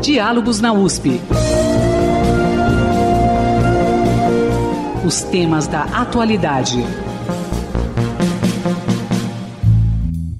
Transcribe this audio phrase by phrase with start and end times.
[0.00, 1.20] Diálogos na USP.
[5.04, 7.05] Os temas da atualidade.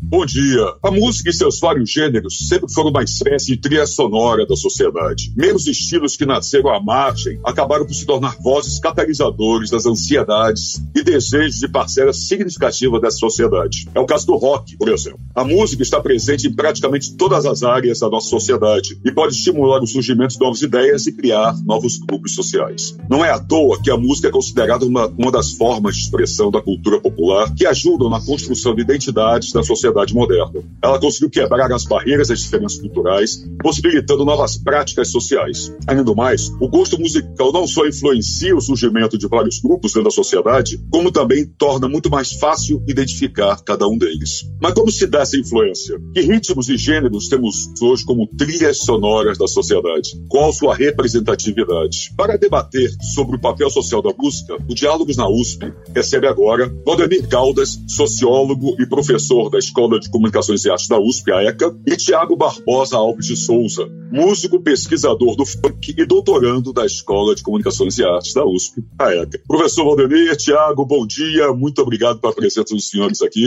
[0.08, 0.72] Bom dia.
[0.84, 5.32] A música e seus vários gêneros sempre foram uma espécie de trilha sonora da sociedade.
[5.36, 11.02] Menos estilos que nasceram à margem acabaram por se tornar vozes catalisadores das ansiedades e
[11.02, 13.88] desejos de parcela significativa dessa sociedade.
[13.96, 15.18] É o caso do rock, por exemplo.
[15.34, 19.82] A música está presente em praticamente todas as áreas da nossa sociedade e pode estimular
[19.82, 22.96] o surgimento de novas ideias e criar novos grupos sociais.
[23.10, 26.48] Não é à toa que a música é considerada uma, uma das formas de expressão
[26.48, 30.62] da cultura popular que ajudam na construção de identidades da sociedade sociedade moderna.
[30.82, 35.72] Ela conseguiu quebrar as barreiras das diferenças culturais, possibilitando novas práticas sociais.
[35.86, 40.10] Ainda mais, o gosto musical não só influencia o surgimento de vários grupos dentro da
[40.10, 44.48] sociedade, como também torna muito mais fácil identificar cada um deles.
[44.60, 46.00] Mas como se dá essa influência?
[46.14, 50.10] Que ritmos e gêneros temos hoje como trilhas sonoras da sociedade?
[50.28, 52.12] Qual sua representatividade?
[52.16, 57.28] Para debater sobre o papel social da música, o Diálogos na USP recebe agora Valdemir
[57.28, 61.76] Caldas, sociólogo e professor da Escola Escola de Comunicações e Artes da USP, a ECA,
[61.86, 67.42] e Tiago Barbosa Alves de Souza, músico, pesquisador do funk e doutorando da Escola de
[67.42, 69.40] Comunicações e Artes da USP, a ECA.
[69.46, 73.46] Professor Valdemir, Tiago, bom dia, muito obrigado pela presença dos senhores aqui.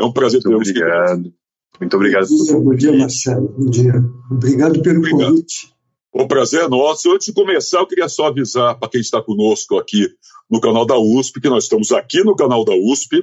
[0.00, 0.70] É um prazer ter vocês.
[0.70, 1.32] Obrigado.
[1.78, 2.28] Muito obrigado.
[2.28, 3.54] Bom dia, Marcelo.
[3.58, 3.92] Bom dia.
[4.30, 5.30] Obrigado pelo obrigado.
[5.30, 5.74] convite.
[6.14, 7.12] O prazer é nosso.
[7.12, 10.08] Antes de começar, eu queria só avisar para quem está conosco aqui
[10.48, 13.22] no canal da USP, que nós estamos aqui no canal da USP,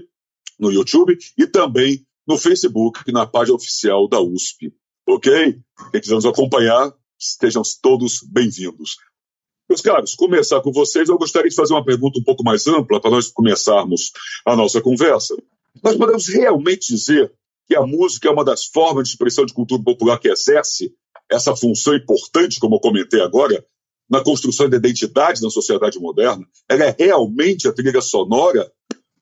[0.60, 4.74] no YouTube, e também no Facebook, na página oficial da USP.
[5.06, 5.60] Ok?
[5.92, 8.96] Quem quiser nos acompanhar, estejam todos bem-vindos.
[9.70, 13.02] Meus caros, começar com vocês, eu gostaria de fazer uma pergunta um pouco mais ampla
[13.02, 14.12] para nós começarmos
[14.46, 15.36] a nossa conversa.
[15.84, 17.34] Nós podemos realmente dizer
[17.68, 20.94] que a música é uma das formas de expressão de cultura popular que exerce
[21.30, 23.62] essa função importante, como eu comentei agora,
[24.10, 26.46] na construção da identidade na sociedade moderna?
[26.70, 28.72] Ela é realmente a trilha sonora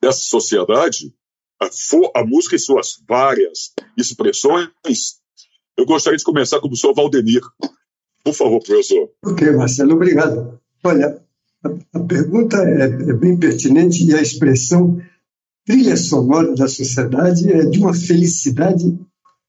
[0.00, 1.12] dessa sociedade?
[1.60, 4.68] A, a música em suas várias expressões.
[5.76, 7.42] Eu gostaria de começar com o professor Valdemir.
[8.24, 9.10] Por favor, professor.
[9.24, 10.58] Ok, Marcelo, obrigado.
[10.82, 11.22] Olha,
[11.64, 15.00] a, a pergunta é, é, bem pertinente e a expressão
[15.66, 18.98] trilha sonora da sociedade é de uma felicidade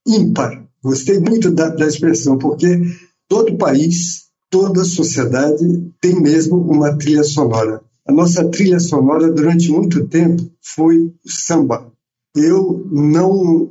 [0.05, 0.65] ímpar.
[0.83, 2.81] Gostei muito da, da expressão, porque
[3.27, 7.81] todo país, toda sociedade tem mesmo uma trilha sonora.
[8.05, 11.91] A nossa trilha sonora, durante muito tempo, foi o samba
[12.35, 13.69] eu não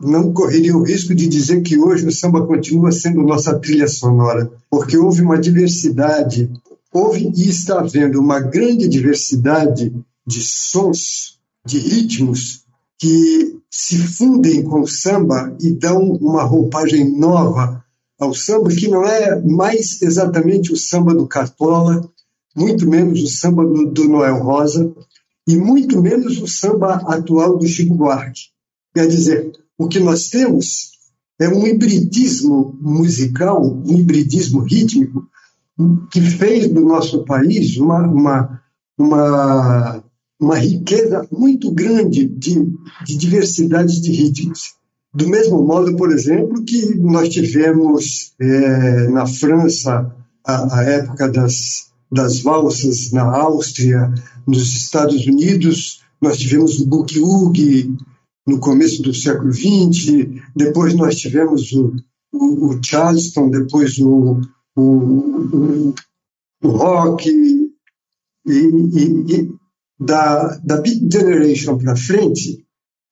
[0.00, 4.50] não correria o risco de dizer que hoje o samba continua sendo nossa trilha sonora,
[4.70, 6.50] porque houve uma diversidade,
[6.92, 9.92] houve e está havendo uma grande diversidade
[10.26, 12.62] de sons, de ritmos
[12.98, 17.82] que se fundem com o samba e dão uma roupagem nova
[18.20, 22.08] ao samba, que não é mais exatamente o samba do Cartola,
[22.54, 24.92] muito menos o samba do, do Noel Rosa,
[25.46, 28.50] e muito menos o samba atual do Chico Buarque.
[28.94, 30.92] Quer dizer, o que nós temos
[31.40, 35.26] é um hibridismo musical, um hibridismo rítmico,
[36.10, 38.62] que fez do nosso país uma, uma,
[38.96, 40.04] uma,
[40.38, 42.68] uma riqueza muito grande de,
[43.04, 44.74] de diversidade de ritmos.
[45.14, 50.14] Do mesmo modo, por exemplo, que nós tivemos é, na França
[50.44, 54.12] a, a época das, das valsas na Áustria,
[54.46, 57.96] nos Estados Unidos, nós tivemos o boogie
[58.46, 61.94] no começo do século XX, depois nós tivemos o,
[62.32, 64.40] o, o Charleston, depois o,
[64.76, 65.94] o,
[66.62, 67.70] o rock, e,
[68.46, 69.54] e, e
[69.98, 72.64] da, da Beat Generation para frente,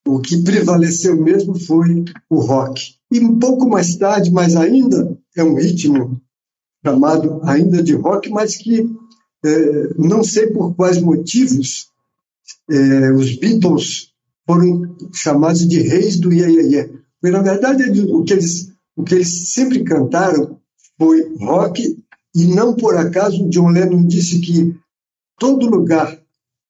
[0.06, 2.96] o que prevaleceu mesmo foi o rock.
[3.12, 6.20] E um pouco mais tarde, mas ainda é um ritmo
[6.84, 8.88] chamado ainda de rock, mas que
[9.44, 11.88] é, não sei por quais motivos
[12.70, 14.12] é, os Beatles
[14.46, 16.88] foram chamados de reis do iê, iê, iê.
[17.20, 20.58] Porque, na verdade, o que, eles, o que eles sempre cantaram
[20.98, 21.96] foi rock,
[22.34, 24.76] e não por acaso John Lennon disse que
[25.38, 26.18] todo lugar,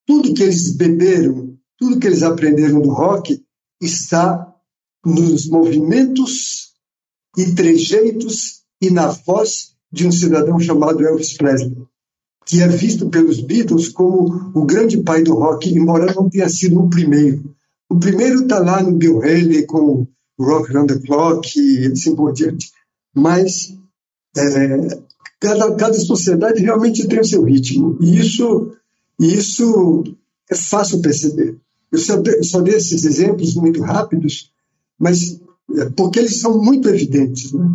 [0.07, 3.43] tudo que eles beberam, tudo que eles aprenderam do rock
[3.81, 4.55] está
[5.05, 6.73] nos movimentos
[7.37, 11.77] e trejeitos e na voz de um cidadão chamado Elvis Presley,
[12.47, 16.81] que é visto pelos Beatles como o grande pai do rock, embora não tenha sido
[16.81, 17.55] o primeiro.
[17.89, 20.07] O primeiro está lá no Bill Haley com
[20.39, 22.71] Rock Around the Clock e assim por diante.
[23.15, 23.77] Mas
[24.37, 25.03] é,
[25.41, 27.99] cada, cada sociedade realmente tem o seu ritmo.
[28.01, 28.73] E isso,
[29.19, 30.05] isso
[30.49, 31.57] é fácil perceber.
[31.91, 34.53] Eu só, só dei esses exemplos muito rápidos,
[34.99, 35.41] mas
[35.77, 37.53] é, porque eles são muito evidentes.
[37.53, 37.69] Né?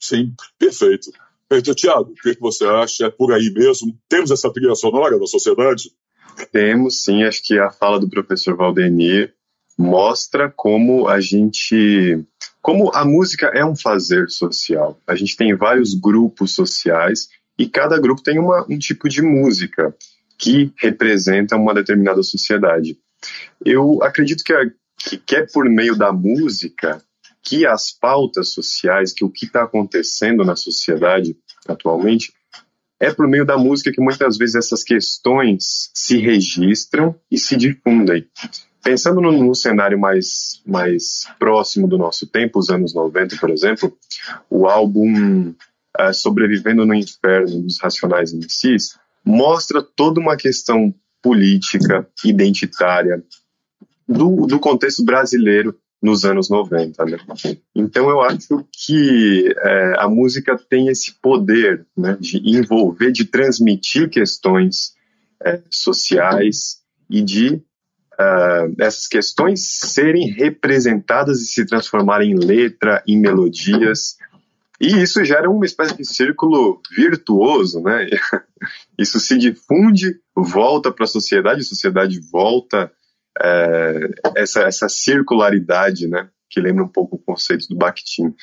[0.00, 1.10] Sim, perfeito.
[1.50, 3.06] Então, Tiago, o que, que você acha?
[3.06, 3.96] É por aí mesmo?
[4.08, 5.90] Temos essa trilha sonora da sociedade?
[6.52, 7.24] Temos, sim.
[7.24, 9.34] Acho que a fala do professor Valdemir
[9.76, 12.22] mostra como a gente.
[12.60, 15.00] como a música é um fazer social.
[15.06, 17.28] A gente tem vários grupos sociais
[17.58, 19.94] e cada grupo tem uma, um tipo de música
[20.36, 22.98] que representa uma determinada sociedade.
[23.64, 27.02] Eu acredito que, a, que, que é por meio da música
[27.48, 31.34] que as pautas sociais, que o que está acontecendo na sociedade
[31.66, 32.30] atualmente,
[33.00, 38.26] é por meio da música que muitas vezes essas questões se registram e se difundem.
[38.82, 43.96] Pensando no, no, cenário mais, mais próximo do nosso tempo, os anos 90, por exemplo,
[44.50, 45.54] o álbum
[45.98, 53.22] uh, Sobrevivendo no Inferno dos Racionais MCs mostra toda uma questão política, identitária,
[54.06, 57.04] do, do contexto brasileiro nos anos 90.
[57.04, 57.18] Né?
[57.74, 64.08] Então eu acho que é, a música tem esse poder né, de envolver, de transmitir
[64.08, 64.94] questões
[65.44, 66.78] é, sociais
[67.10, 67.62] e de
[68.18, 74.16] uh, essas questões serem representadas e se transformarem em letra, em melodias.
[74.80, 78.06] E isso gera uma espécie de círculo virtuoso, né?
[78.96, 82.92] Isso se difunde, volta para a sociedade, a sociedade volta
[83.40, 88.34] é, essa, essa circularidade, né, que lembra um pouco o conceito do Bakhtin.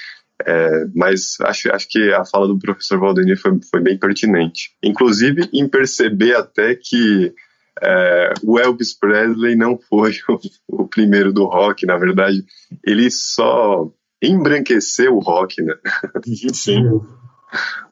[0.46, 4.72] É, mas acho, acho que a fala do professor Valdemir foi, foi bem pertinente.
[4.84, 7.34] Inclusive em perceber até que
[7.82, 12.44] é, o Elvis Presley não foi o, o, primeiro do rock, na verdade,
[12.86, 13.90] ele só
[14.22, 15.76] embranqueceu o rock, né?
[16.54, 16.84] Sim.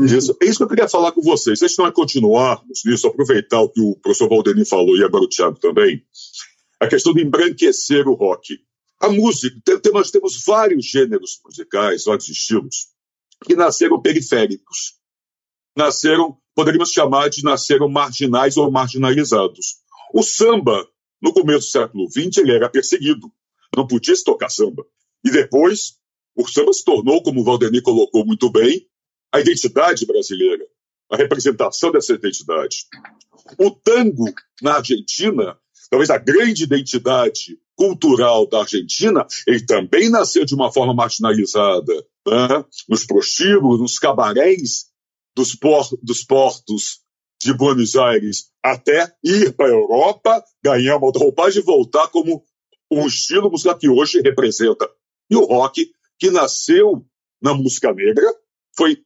[0.00, 1.58] Isso, é isso que eu queria falar com vocês.
[1.58, 5.28] Vocês estão a continuarmos nisso, aproveitar o que o professor Valdemir falou e agora o
[5.28, 6.04] Tiago também,
[6.80, 8.58] a questão de embranquecer o rock.
[9.00, 9.56] A música,
[9.92, 12.88] nós temos vários gêneros musicais, vários estilos,
[13.44, 14.94] que nasceram periféricos.
[15.76, 19.76] Nasceram, poderíamos chamar de nasceram marginais ou marginalizados.
[20.12, 20.88] O samba,
[21.20, 23.30] no começo do século XX, ele era perseguido.
[23.76, 24.84] Não podia se tocar samba.
[25.24, 25.98] E depois,
[26.34, 28.88] o samba se tornou, como o Valdemir colocou muito bem,
[29.34, 30.64] a identidade brasileira,
[31.10, 32.86] a representação dessa identidade.
[33.58, 34.32] O tango
[34.62, 35.58] na Argentina,
[35.90, 41.94] talvez a grande identidade cultural da Argentina, ele também nasceu de uma forma marginalizada.
[42.24, 42.64] Né?
[42.88, 44.86] Nos prostíbulos, nos cabarés
[45.34, 47.00] dos, por, dos portos
[47.42, 52.44] de Buenos Aires, até ir para a Europa, ganhar uma roupagem e voltar como
[52.88, 54.88] um estilo musical que hoje representa.
[55.28, 55.90] E o rock,
[56.20, 57.04] que nasceu
[57.42, 58.32] na música negra,
[58.76, 59.03] foi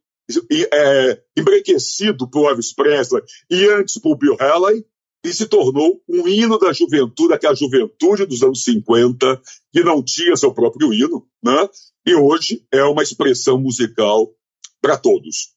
[0.73, 4.85] é, embranquecido por Elvis Presley e antes por Bill Haley,
[5.25, 9.41] e se tornou um hino da juventude, aquela juventude dos anos 50,
[9.73, 11.69] que não tinha seu próprio hino, né?
[12.07, 14.33] e hoje é uma expressão musical
[14.81, 15.53] para todos.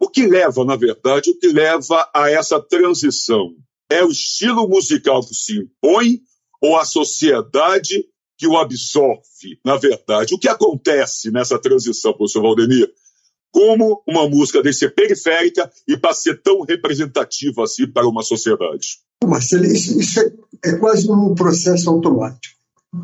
[0.00, 3.54] O que leva, na verdade, o que leva a essa transição?
[3.90, 6.20] É o estilo musical que se impõe
[6.60, 8.04] ou a sociedade
[8.38, 10.34] que o absorve, na verdade?
[10.34, 12.92] O que acontece nessa transição, professor Valdemir?
[13.52, 18.98] Como uma música deve ser periférica e para ser tão representativa assim para uma sociedade?
[19.24, 20.32] Marcelo, isso, isso é,
[20.64, 22.56] é, quase um processo automático.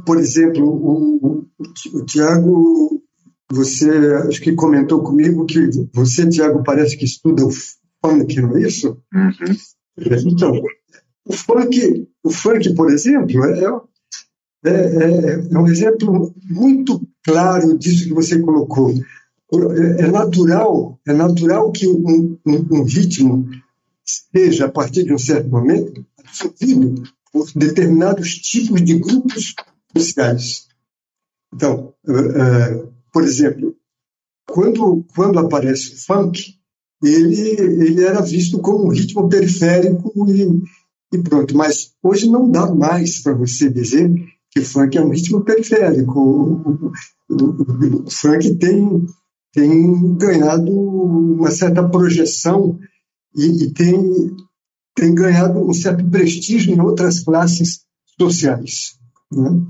[0.05, 3.03] Por exemplo, o, o, o Tiago,
[3.51, 3.91] você
[4.27, 7.51] acho que comentou comigo que você, Tiago, parece que estuda o
[8.05, 9.01] funk, não é isso?
[9.15, 9.57] Uhum.
[10.27, 10.53] Então,
[11.25, 13.65] o funk, o funk, por exemplo, é,
[14.65, 18.95] é, é, é um exemplo muito claro disso que você colocou
[19.51, 23.49] é natural, é natural que um, um, um ritmo
[24.05, 27.03] seja, a partir de um certo momento, absorvido
[27.33, 29.55] por determinados tipos de grupos
[29.97, 30.67] sociais.
[31.55, 33.75] Então, uh, uh, por exemplo,
[34.47, 36.59] quando, quando aparece o funk,
[37.03, 40.63] ele, ele era visto como um ritmo periférico e,
[41.13, 41.57] e pronto.
[41.57, 44.11] Mas hoje não dá mais para você dizer
[44.51, 46.19] que o funk é um ritmo periférico.
[46.19, 46.93] O,
[47.29, 49.07] o, o, o funk tem
[49.53, 52.79] tem ganhado uma certa projeção
[53.35, 54.37] e, e tem,
[54.95, 57.81] tem ganhado um certo prestígio em outras classes
[58.21, 58.99] sociais.
[59.33, 59.63] Né?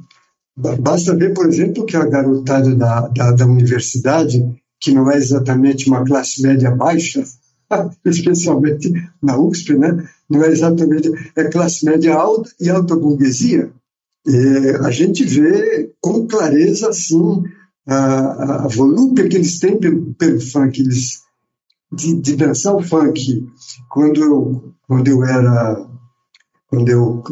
[0.57, 4.45] Basta ver, por exemplo, que a garotada da, da, da universidade,
[4.81, 7.23] que não é exatamente uma classe média baixa,
[8.05, 8.93] especialmente
[9.23, 10.09] na USP, né?
[10.29, 13.71] não é exatamente, é classe média alta e alta burguesia.
[14.27, 17.43] E a gente vê com clareza, assim,
[17.89, 21.21] a, a volúpia que eles têm pelo, pelo funk, eles,
[21.93, 23.47] de, de, dançar o funk.
[23.89, 25.89] Quando eu, quando eu era,
[26.69, 27.23] quando eu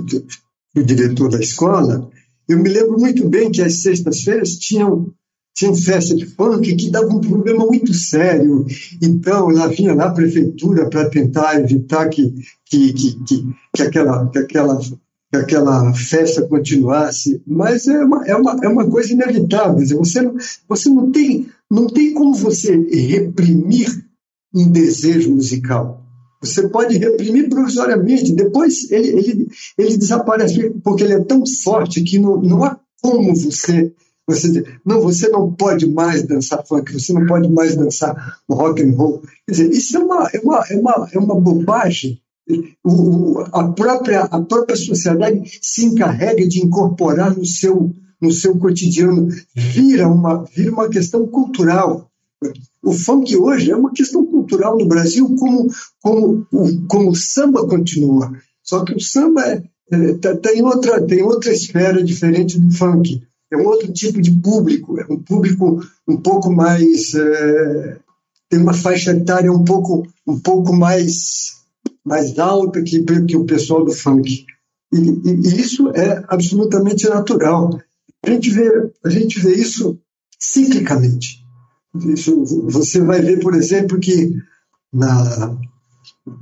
[0.73, 2.11] fui diretor da escola,
[2.49, 5.13] Eu me lembro muito bem que as sextas-feiras tinham
[5.57, 8.67] tinha festa de funk que dava um problema muito sério.
[9.03, 12.31] Então, lá vinha lá a prefeitura para tentar evitar que,
[12.67, 14.79] que, que, que, que, aquela, que, aquela,
[15.31, 17.43] que aquela festa continuasse.
[17.47, 19.87] Mas é uma, é uma, é uma coisa inevitável.
[19.99, 20.35] Você não,
[20.69, 24.05] você não, tem, não tem como você reprimir
[24.55, 26.03] um desejo musical.
[26.41, 32.19] Você pode reprimir provisoriamente, depois ele, ele, ele desaparece, porque ele é tão forte que
[32.19, 33.93] não, não há como você
[34.29, 38.83] você diz, não, você não pode mais dançar funk, você não pode mais dançar rock
[38.83, 39.23] and roll.
[39.47, 42.21] Quer dizer, isso é uma, é uma, é uma, é uma bobagem.
[42.85, 49.29] O, a, própria, a própria sociedade se encarrega de incorporar no seu, no seu cotidiano,
[49.55, 52.09] vira uma, vira uma questão cultural.
[52.83, 55.69] O funk hoje é uma questão cultural no Brasil, como,
[56.01, 56.47] como,
[56.87, 58.33] como o samba continua.
[58.63, 63.21] Só que o samba é, é, tá, tem, outra, tem outra esfera diferente do funk
[63.51, 67.15] é um outro tipo de público, é um público um pouco mais.
[67.15, 67.99] É,
[68.49, 71.56] tem uma faixa etária um pouco, um pouco mais,
[72.07, 74.47] mais alta que, que o pessoal do funk.
[74.93, 77.79] E, e, isso é absolutamente natural.
[78.25, 78.71] A gente vê,
[79.05, 79.99] a gente vê isso
[80.39, 81.45] ciclicamente.
[82.07, 84.33] Isso, você vai ver, por exemplo, que
[84.93, 85.59] na,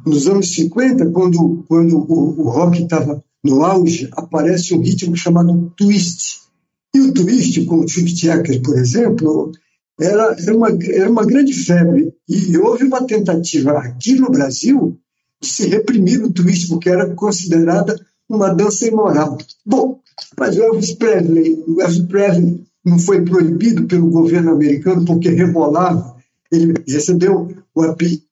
[0.04, 5.73] nos anos 50, quando, quando o, o rock estava no auge, aparece um ritmo chamado
[5.76, 6.44] twist
[6.94, 9.50] e o twist, com o Chuck por exemplo,
[10.00, 12.12] era, era, uma, era uma grande febre.
[12.28, 14.97] E houve uma tentativa aqui no Brasil
[15.47, 17.99] se reprimir o twist, porque era considerada
[18.29, 19.39] uma dança imoral.
[19.65, 20.01] Bom,
[20.39, 26.17] mas o Elvis Presley, o Elvis Presley não foi proibido pelo governo americano porque rebolava.
[26.51, 28.25] Ele recebeu o apelido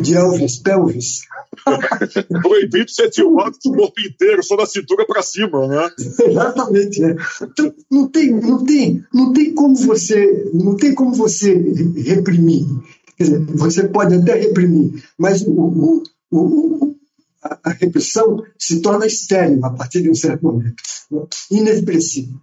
[0.00, 1.20] de Elvis Pelvis.
[2.42, 5.88] Proibido ser filmado do corpo inteiro, só da cintura para cima, né?
[6.26, 7.16] Exatamente, né?
[7.42, 11.54] Então, não tem, não tem, não tem como você, não tem como você
[11.96, 12.66] reprimir.
[13.16, 16.96] Quer dizer, você pode até reprimir, mas o, o, o,
[17.42, 20.82] a, a repressão se torna estéril a partir de um certo momento,
[21.50, 22.40] inexpressivo.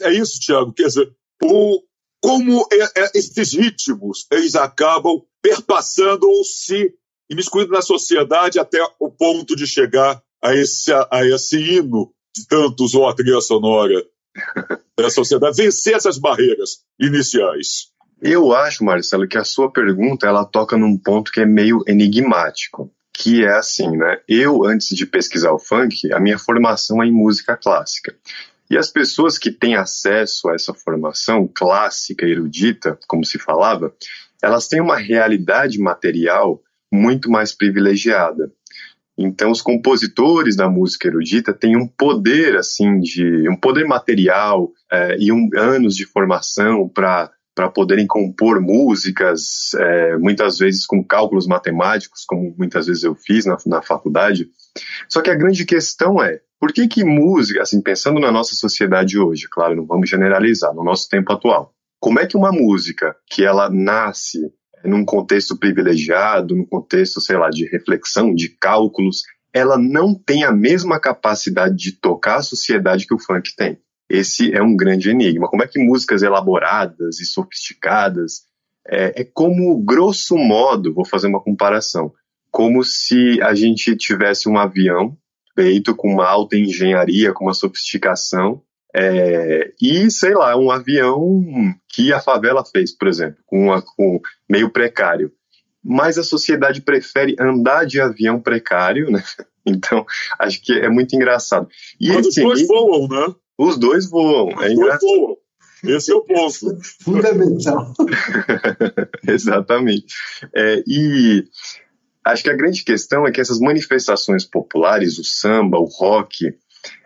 [0.00, 0.72] É isso, Tiago.
[0.72, 1.10] Quer dizer,
[1.42, 1.82] o,
[2.20, 6.92] como é, é, esses ritmos eles acabam perpassando ou se
[7.30, 12.94] imiscuindo na sociedade até o ponto de chegar a esse, a esse hino de tantos
[12.94, 14.04] ou a trilha sonora
[14.98, 17.88] da sociedade, vencer essas barreiras iniciais.
[18.22, 22.92] Eu acho, Marcelo, que a sua pergunta ela toca num ponto que é meio enigmático,
[23.12, 24.18] que é assim, né?
[24.28, 28.14] Eu, antes de pesquisar o funk, a minha formação é em música clássica.
[28.70, 33.92] E as pessoas que têm acesso a essa formação clássica, erudita, como se falava,
[34.42, 36.62] elas têm uma realidade material
[36.92, 38.52] muito mais privilegiada.
[39.18, 45.16] Então, os compositores da música erudita têm um poder, assim, de um poder material é,
[45.18, 51.46] e um, anos de formação para para poderem compor músicas, é, muitas vezes com cálculos
[51.46, 54.48] matemáticos, como muitas vezes eu fiz na, na faculdade.
[55.06, 59.18] Só que a grande questão é, por que que música, assim, pensando na nossa sociedade
[59.18, 63.44] hoje, claro, não vamos generalizar, no nosso tempo atual, como é que uma música que
[63.44, 64.38] ela nasce
[64.82, 70.52] num contexto privilegiado, num contexto, sei lá, de reflexão, de cálculos, ela não tem a
[70.52, 73.78] mesma capacidade de tocar a sociedade que o funk tem.
[74.10, 75.48] Esse é um grande enigma.
[75.48, 78.42] Como é que músicas elaboradas e sofisticadas
[78.86, 82.12] é, é como, grosso modo, vou fazer uma comparação,
[82.50, 85.16] como se a gente tivesse um avião
[85.54, 88.62] feito com uma alta engenharia, com uma sofisticação,
[88.94, 91.44] é, e, sei lá, um avião
[91.88, 95.32] que a favela fez, por exemplo, com, uma, com meio precário.
[95.82, 99.22] Mas a sociedade prefere andar de avião precário, né?
[99.66, 100.06] Então,
[100.38, 101.68] acho que é muito engraçado.
[102.00, 103.34] E assim, os dois voam, né?
[103.60, 104.48] Os dois voam.
[104.48, 105.36] Os é dois voam.
[105.84, 106.78] Esse é o ponto.
[107.04, 107.92] Fundamental.
[109.28, 110.14] Exatamente.
[110.54, 111.44] É, e
[112.24, 116.54] Acho que a grande questão é que essas manifestações populares, o samba, o rock,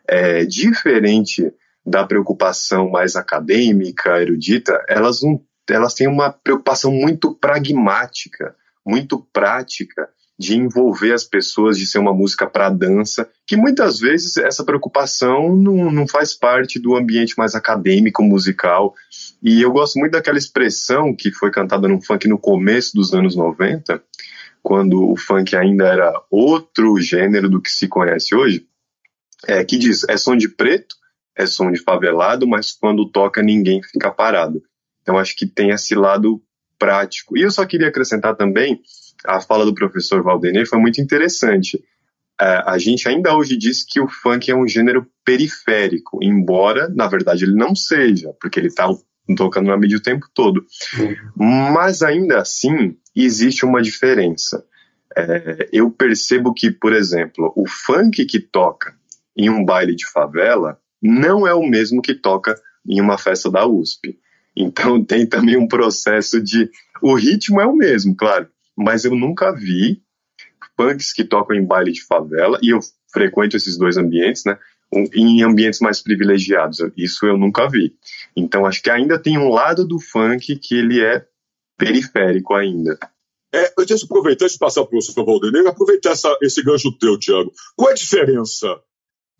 [0.09, 1.53] é, diferente
[1.87, 10.09] da preocupação mais acadêmica, erudita, elas, não, elas têm uma preocupação muito pragmática, muito prática
[10.39, 15.55] de envolver as pessoas, de ser uma música para dança, que muitas vezes essa preocupação
[15.55, 18.95] não, não faz parte do ambiente mais acadêmico, musical.
[19.43, 23.37] E eu gosto muito daquela expressão que foi cantada no funk no começo dos anos
[23.37, 24.03] 90,
[24.63, 28.67] quando o funk ainda era outro gênero do que se conhece hoje,
[29.47, 30.97] é, que diz: é som de preto,
[31.37, 34.63] é som de favelado, mas quando toca ninguém fica parado.
[35.03, 36.43] Então acho que tem esse lado
[36.79, 37.37] prático.
[37.37, 38.81] E eu só queria acrescentar também
[39.25, 41.83] a fala do professor Valdenir foi muito interessante,
[42.39, 47.07] a, a gente ainda hoje diz que o funk é um gênero periférico, embora, na
[47.07, 48.89] verdade, ele não seja, porque ele está
[49.37, 50.65] tocando na mídia o tempo todo.
[51.37, 54.65] Mas ainda assim, existe uma diferença.
[55.17, 58.95] É, eu percebo que, por exemplo, o funk que toca
[59.37, 62.55] em um baile de favela não é o mesmo que toca
[62.87, 64.19] em uma festa da USP.
[64.57, 66.71] Então tem também um processo de.
[67.03, 70.03] O ritmo é o mesmo, claro, mas eu nunca vi
[70.77, 72.81] punks que tocam em baile de favela, e eu
[73.13, 74.59] frequento esses dois ambientes, né?
[74.93, 76.79] Em ambientes mais privilegiados.
[76.97, 77.97] Isso eu nunca vi.
[78.37, 81.27] Então acho que ainda tem um lado do funk que ele é
[81.77, 82.99] periférico ainda.
[83.53, 87.19] É, eu tinha aproveitar de passar para o professor Valdeneiro, aproveitar essa, esse gancho teu,
[87.19, 87.53] Tiago.
[87.77, 88.81] Qual é a diferença?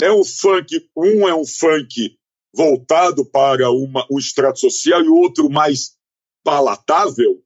[0.01, 2.17] É um funk, um é um funk
[2.55, 5.97] voltado para uma, um extrato social e o outro mais
[6.45, 7.43] palatável?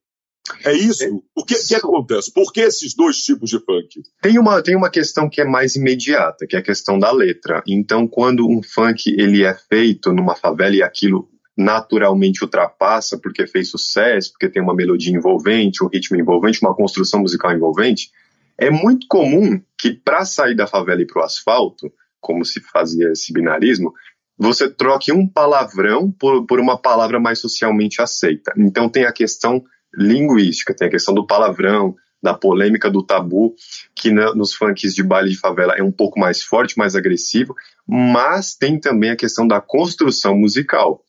[0.65, 1.05] É isso?
[1.35, 2.33] O que, que acontece?
[2.33, 4.03] Por que esses dois tipos de funk?
[4.21, 7.63] Tem uma, tem uma questão que é mais imediata, que é a questão da letra.
[7.67, 13.71] Então, quando um funk ele é feito numa favela e aquilo naturalmente ultrapassa porque fez
[13.71, 18.11] sucesso, porque tem uma melodia envolvente, um ritmo envolvente, uma construção musical envolvente,
[18.57, 23.11] é muito comum que para sair da favela e para o asfalto, como se fazia
[23.11, 23.93] esse binarismo,
[24.39, 28.53] você troque um palavrão por, por uma palavra mais socialmente aceita.
[28.57, 29.65] Então tem a questão
[29.95, 33.55] linguística, tem a questão do palavrão, da polêmica do tabu,
[33.95, 37.55] que na, nos funks de baile de favela é um pouco mais forte, mais agressivo,
[37.87, 41.03] mas tem também a questão da construção musical.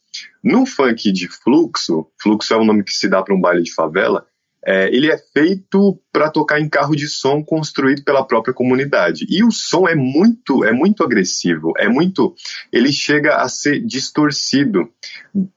[0.43, 3.73] No funk de fluxo, fluxo é o nome que se dá para um baile de
[3.73, 4.25] favela,
[4.65, 9.25] é, ele é feito para tocar em carro de som construído pela própria comunidade.
[9.29, 12.35] E o som é muito, é muito agressivo, é muito,
[12.71, 14.89] ele chega a ser distorcido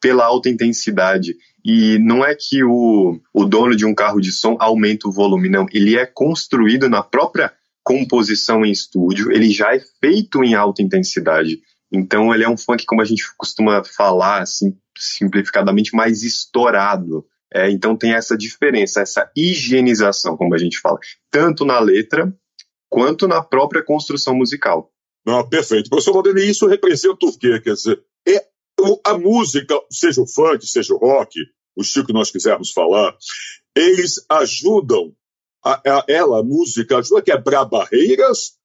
[0.01, 1.37] pela alta intensidade.
[1.65, 5.49] E não é que o, o dono de um carro de som aumenta o volume,
[5.49, 5.67] não.
[5.73, 7.53] Ele é construído na própria
[7.85, 11.61] composição em estúdio, ele já é feito em alta intensidade.
[11.93, 17.27] Então ele é um funk, como a gente costuma falar, assim, simplificadamente, mais estourado.
[17.55, 20.99] É, então tem essa diferença, essa higienização, como a gente fala,
[21.31, 22.33] tanto na letra
[22.89, 24.91] quanto na própria construção musical.
[25.25, 25.89] Não, perfeito.
[25.89, 27.61] Professor Valdemir, isso representa o quê?
[27.61, 28.47] Quer dizer, é
[29.05, 31.39] a música, seja o funk, seja o rock,
[31.77, 33.17] o estilo que nós quisermos falar,
[33.77, 35.15] eles ajudam,
[35.65, 38.59] a, a, ela, a música, ajuda a quebrar barreiras,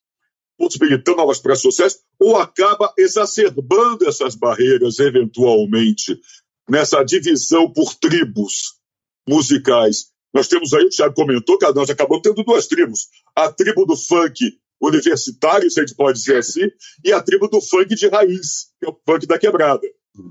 [0.58, 6.20] possibilitando novas práticas sociais, ou acaba exacerbando essas barreiras, eventualmente,
[6.68, 8.77] nessa divisão por tribos
[9.28, 10.08] musicais.
[10.34, 13.08] Nós temos aí, o Thiago comentou, que nós acabamos tendo duas tribos.
[13.36, 14.36] A tribo do funk
[14.82, 16.70] universitário, se a gente pode dizer assim,
[17.04, 19.82] e a tribo do funk de raiz, que é o funk da quebrada.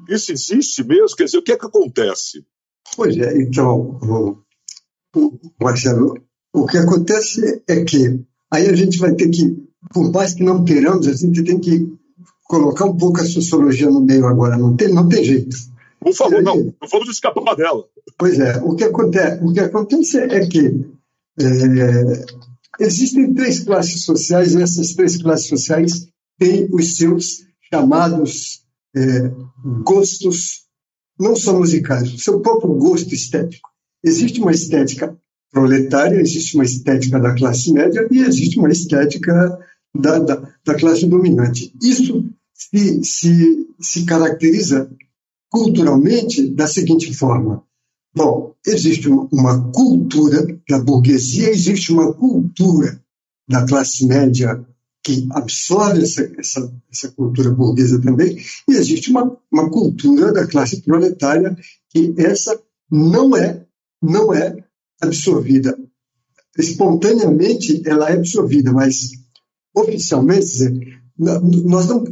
[0.08, 1.16] Isso existe mesmo?
[1.16, 2.44] Quer dizer, o que é que acontece?
[2.94, 3.98] Pois é, então,
[5.60, 6.14] Marcelo,
[6.52, 8.20] o que acontece é que
[8.52, 9.56] aí a gente vai ter que,
[9.92, 11.86] por mais que não queiramos, a gente tem que
[12.44, 15.56] colocar um pouco a sociologia no meio agora, não tem, não tem jeito.
[16.06, 17.84] Por favor, não, não vamos escapar dela.
[18.16, 20.86] Pois é, o que acontece, o que acontece é que
[21.40, 22.24] é,
[22.78, 26.06] existem três classes sociais e essas três classes sociais
[26.38, 28.62] têm os seus chamados
[28.94, 29.32] é,
[29.82, 30.66] gostos,
[31.18, 33.68] não só musicais, o seu próprio gosto estético.
[34.04, 35.18] Existe uma estética
[35.50, 39.58] proletária, existe uma estética da classe média e existe uma estética
[39.92, 41.74] da, da, da classe dominante.
[41.82, 44.88] Isso se, se, se caracteriza
[45.50, 47.62] culturalmente da seguinte forma:
[48.14, 53.00] bom, existe uma cultura da burguesia, existe uma cultura
[53.48, 54.64] da classe média
[55.02, 58.36] que absorve essa, essa, essa cultura burguesa também,
[58.68, 61.56] e existe uma, uma cultura da classe proletária
[61.90, 63.64] que essa não é
[64.02, 64.56] não é
[65.00, 65.78] absorvida.
[66.58, 69.10] Espontaneamente ela é absorvida mas
[69.74, 72.04] oficialmente nós não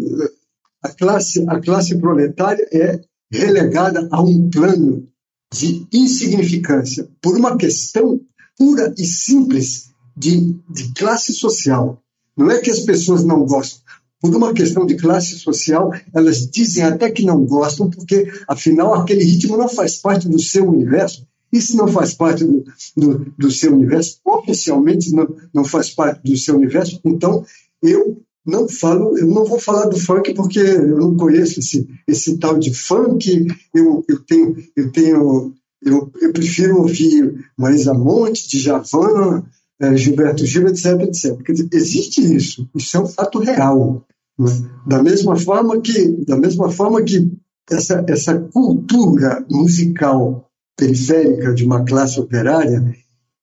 [0.82, 3.00] a classe a classe proletária é
[3.34, 5.08] relegada a um plano
[5.52, 8.20] de insignificância por uma questão
[8.56, 12.00] pura e simples de, de classe social.
[12.36, 13.82] Não é que as pessoas não gostam.
[14.20, 19.22] Por uma questão de classe social, elas dizem até que não gostam, porque, afinal, aquele
[19.22, 21.26] ritmo não faz parte do seu universo.
[21.52, 22.64] E se não faz parte do,
[22.96, 27.44] do, do seu universo, oficialmente não, não faz parte do seu universo, então
[27.82, 32.38] eu não falo, eu não vou falar do funk porque eu não conheço esse, esse
[32.38, 33.46] tal de funk.
[33.74, 39.44] Eu, eu tenho, eu tenho, eu, eu prefiro ouvir Marisa Monte, Djavan,
[39.80, 41.34] é, Gilberto Gil, etc, etc.
[41.34, 44.04] Porque existe isso, isso é um fato real.
[44.38, 44.50] Né?
[44.86, 47.32] Da mesma forma que, da mesma forma que
[47.70, 52.94] essa, essa cultura musical periférica de uma classe operária,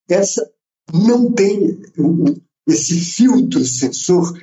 [0.07, 0.47] essa
[0.93, 1.79] não tem
[2.67, 4.33] esse filtro sensor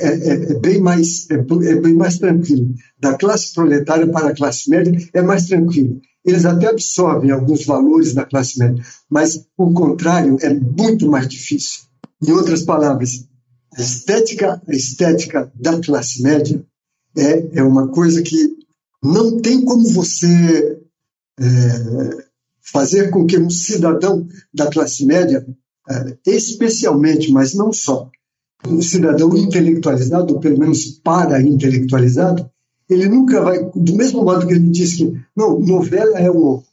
[0.00, 2.74] é, é, é, bem mais, é, é, bem mais tranquilo.
[2.98, 6.00] Da classe proletária para a classe média é mais tranquilo.
[6.24, 11.82] Eles até absorvem alguns valores da classe média, mas o contrário é muito mais difícil.
[12.22, 13.26] Em outras palavras,
[13.76, 16.64] a estética, a estética da classe média
[17.16, 18.56] é, é uma coisa que
[19.02, 20.80] não tem como você
[21.40, 21.44] é,
[22.60, 25.46] fazer com que um cidadão da classe média,
[25.88, 28.10] é, especialmente, mas não só,
[28.66, 32.50] um cidadão intelectualizado, pelo menos para-intelectualizado,
[32.88, 36.64] ele nunca vai, do mesmo modo que ele diz que, não, novela é um horror,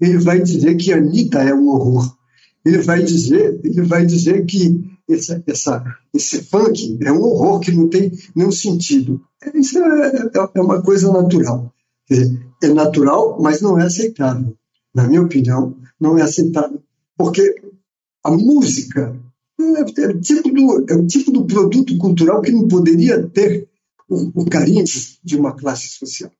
[0.00, 2.16] ele vai dizer que Anitta é um horror.
[2.64, 7.70] Ele vai dizer, ele vai dizer que essa, essa, esse funk é um horror que
[7.70, 9.20] não tem nenhum sentido.
[9.54, 11.72] Isso é, é, é uma coisa natural.
[12.08, 14.56] Dizer, é natural, mas não é aceitável.
[14.94, 16.82] Na minha opinião, não é aceitável.
[17.16, 17.54] Porque
[18.24, 19.16] a música
[19.76, 23.68] é, é, o tipo do, é o tipo do produto cultural que não poderia ter
[24.08, 24.84] o, o carinho
[25.22, 26.30] de uma classe social.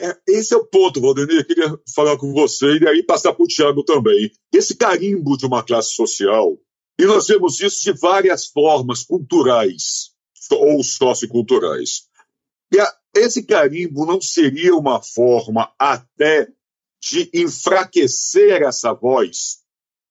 [0.00, 1.40] É, esse é o ponto, Valdemir.
[1.40, 4.30] Eu queria falar com você e aí passar para o Tiago também.
[4.52, 6.58] Esse carimbo de uma classe social,
[6.98, 10.10] e nós vemos isso de várias formas culturais
[10.50, 12.08] ou socioculturais.
[12.72, 16.48] E a, esse carimbo não seria uma forma até
[17.02, 19.60] de enfraquecer essa voz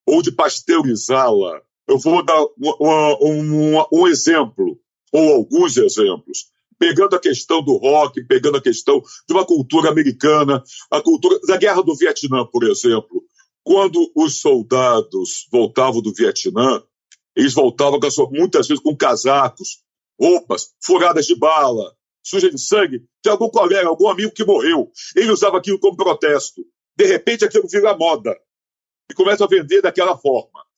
[0.06, 4.80] ou de pasteurizá-la eu vou dar um, um, exemplo,
[5.12, 6.46] ou alguns exemplos
[6.78, 11.58] pegando a questão do rock, pegando a questão de uma cultura americana, a cultura da
[11.58, 13.24] guerra do Vietnã, por exemplo.
[13.64, 16.82] Quando os soldados voltavam do Vietnã,
[17.36, 18.00] eles voltavam
[18.32, 19.80] muitas vezes com casacos,
[20.18, 24.90] roupas furadas de bala, sujas de sangue, de algum colega, algum amigo que morreu.
[25.16, 26.64] Ele usava aquilo como protesto.
[26.96, 28.38] De repente, aquilo vira moda
[29.10, 30.69] e começa a vender daquela forma.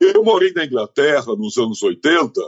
[0.00, 2.40] Eu morei na Inglaterra nos anos 80,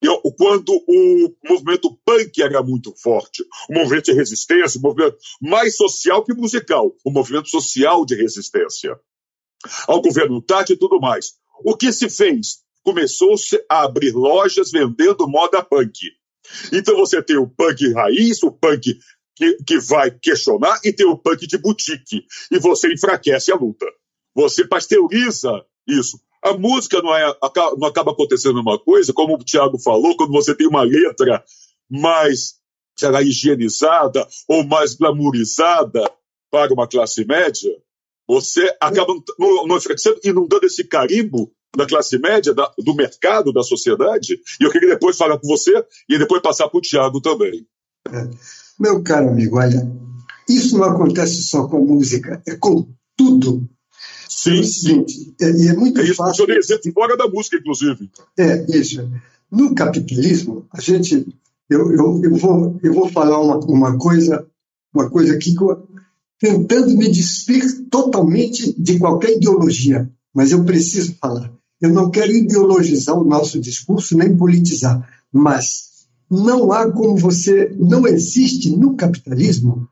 [0.00, 5.76] eu, quando o movimento punk era muito forte, o movimento de resistência, o movimento mais
[5.76, 8.98] social que musical, o movimento social de resistência
[9.88, 11.32] ao governo Tati e tudo mais.
[11.64, 12.60] O que se fez?
[12.84, 15.98] Começou-se a abrir lojas vendendo moda punk.
[16.72, 18.98] Então você tem o punk raiz, o punk
[19.34, 22.24] que, que vai questionar, e tem o punk de boutique.
[22.50, 23.86] E você enfraquece a luta.
[24.34, 26.20] Você pasteuriza isso.
[26.42, 27.36] A música não, é,
[27.76, 31.42] não acaba acontecendo uma coisa, como o Tiago falou, quando você tem uma letra
[31.90, 32.58] mais
[32.98, 36.10] será higienizada ou mais glamourizada
[36.50, 37.70] para uma classe média,
[38.26, 39.78] você acaba não, não
[40.24, 44.40] inundando esse carimbo da classe média, da, do mercado, da sociedade.
[44.60, 45.72] E eu queria depois falar com você
[46.08, 47.66] e depois passar para o Tiago também.
[48.10, 48.28] É.
[48.78, 49.90] Meu caro amigo, olha,
[50.48, 53.68] isso não acontece só com música, é com tudo.
[54.28, 55.04] Sim, sim.
[55.40, 56.46] É, e é muito é isso, fácil.
[56.48, 58.10] Eu exemplo fora da música, inclusive.
[58.38, 59.10] É, isso.
[59.50, 61.26] No capitalismo, a gente.
[61.68, 64.46] Eu, eu, eu, vou, eu vou falar uma, uma coisa
[64.92, 65.54] uma coisa aqui
[66.40, 71.52] tentando me despir totalmente de qualquer ideologia, mas eu preciso falar.
[71.80, 77.72] Eu não quero ideologizar o nosso discurso nem politizar, mas não há como você.
[77.78, 79.88] Não existe no capitalismo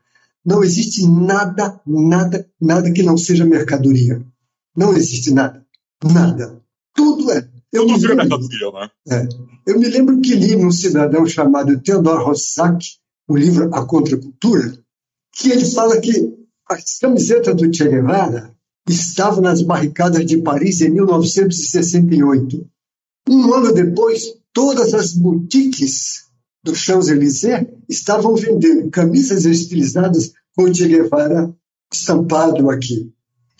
[0.47, 4.25] não existe nada, nada, nada que não seja mercadoria.
[4.73, 5.65] Não existe nada.
[6.01, 6.63] Nada.
[6.95, 7.49] Tudo é.
[7.73, 8.89] Eu Tudo vira mercadoria, né?
[9.09, 9.27] É.
[9.67, 12.85] Eu me lembro que li num cidadão chamado Theodor Rossack,
[13.27, 14.79] o livro A Contracultura,
[15.35, 16.33] que ele fala que
[16.69, 18.55] as camisetas do Che Guevara
[18.87, 22.65] estavam nas barricadas de Paris em 1968.
[23.27, 26.27] Um ano depois, todas as boutiques
[26.63, 31.55] do Champs-Élysées estavam vendendo camisas estilizadas com Che Guevara
[31.93, 33.13] estampado aqui.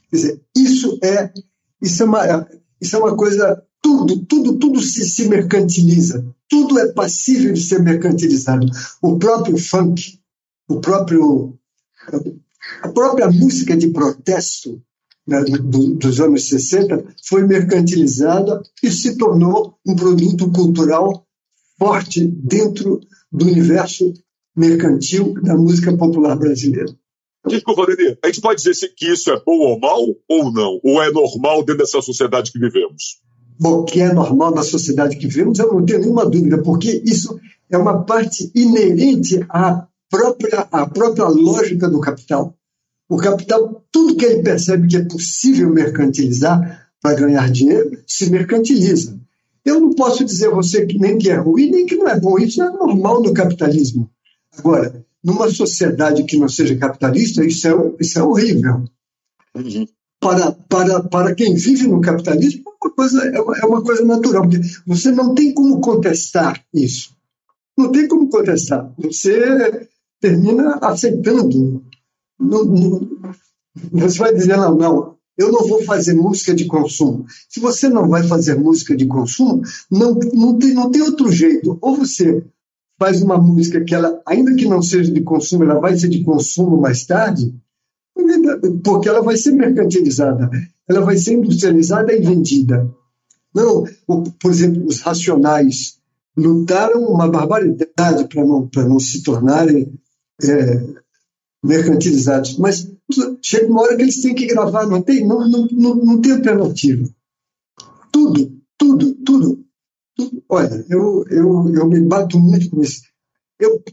[0.10, 1.32] Quer dizer, isso é,
[1.82, 2.48] isso é, uma,
[2.82, 6.26] isso é uma coisa, tudo, tudo, tudo se, se mercantiliza.
[6.50, 8.66] Tudo é passível de ser mercantilizado.
[9.02, 10.20] O próprio funk,
[10.68, 11.58] o próprio,
[12.82, 14.82] a própria música de protesto
[15.28, 21.28] né, do, dos anos 60 foi mercantilizada e se tornou um produto cultural
[21.78, 23.00] forte dentro
[23.32, 24.14] do universo
[24.58, 26.92] mercantil da música popular brasileira.
[27.48, 30.80] Desculpa, Denê, a gente pode dizer que isso é bom ou mal ou não?
[30.84, 33.22] Ou é normal dentro dessa sociedade que vivemos?
[33.60, 37.40] Bom, que é normal na sociedade que vivemos, eu não tenho nenhuma dúvida, porque isso
[37.70, 42.56] é uma parte inerente à própria, à própria lógica do capital.
[43.10, 49.18] O capital, tudo que ele percebe que é possível mercantilizar para ganhar dinheiro, se mercantiliza.
[49.64, 52.20] Eu não posso dizer a você que nem que é ruim, nem que não é
[52.20, 52.38] bom.
[52.38, 54.10] Isso é normal no capitalismo.
[54.58, 58.86] Agora, numa sociedade que não seja capitalista, isso é, isso é horrível.
[59.56, 59.88] Uhum.
[60.20, 64.06] para, para, para quem vive no capitalismo, é uma, coisa, é, uma, é uma coisa
[64.06, 67.16] natural, porque você não tem como contestar isso.
[67.78, 68.92] Não tem como contestar.
[68.98, 69.88] Você
[70.20, 71.84] termina aceitando.
[72.40, 73.08] Não, não,
[73.92, 77.26] você vai dizer, não, não, eu não vou fazer música de consumo.
[77.48, 81.78] Se você não vai fazer música de consumo, não, não, tem, não tem outro jeito.
[81.80, 82.44] Ou você
[83.00, 86.24] faz uma música que ela, ainda que não seja de consumo, ela vai ser de
[86.24, 87.54] consumo mais tarde,
[88.84, 90.50] porque ela vai ser mercantilizada,
[90.88, 92.90] ela vai ser industrializada e vendida.
[93.54, 95.98] Não, por exemplo, os racionais
[96.36, 99.94] lutaram uma barbaridade para não, não se tornarem
[100.44, 100.84] é,
[101.64, 102.92] mercantilizados, mas
[103.42, 106.34] chega uma hora que eles têm que gravar, não tem, não, não, não, não tem
[106.34, 107.10] alternativa.
[108.12, 109.67] Tudo, tudo, tudo, tudo.
[110.50, 113.04] Olha, eu, eu, eu me bato muito com isso.
[113.60, 113.84] Eu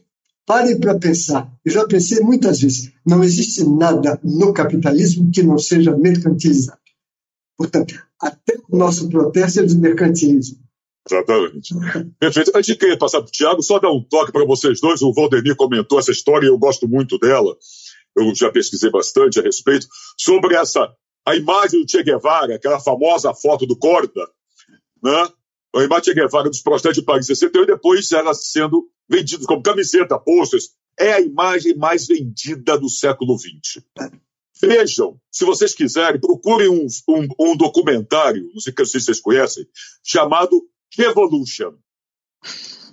[0.46, 1.50] Pare para pensar.
[1.64, 2.92] Eu já pensei muitas vezes.
[3.06, 6.80] Não existe nada no capitalismo que não seja mercantilizado.
[7.56, 10.58] Portanto, até o nosso protesto é de mercantilismo.
[11.08, 11.74] Exatamente.
[12.18, 12.52] Perfeito.
[12.54, 15.00] Antes de passar para o Tiago, só dar um toque para vocês dois.
[15.00, 17.56] O Valdemir comentou essa história e eu gosto muito dela.
[18.14, 19.86] Eu já pesquisei bastante a respeito.
[20.18, 20.92] Sobre essa,
[21.26, 24.28] a imagem do Che Guevara, aquela famosa foto do Corda,
[25.02, 25.28] né?
[25.82, 30.18] Imagem Che Guevara dos protestos de Paris 61 e depois ela sendo vendida como camiseta,
[30.18, 30.70] posters.
[30.96, 33.82] É a imagem mais vendida do século XX.
[34.60, 39.66] Vejam, se vocês quiserem, procurem um, um, um documentário, não sei, se vocês conhecem,
[40.04, 40.62] chamado
[40.96, 41.74] Revolution.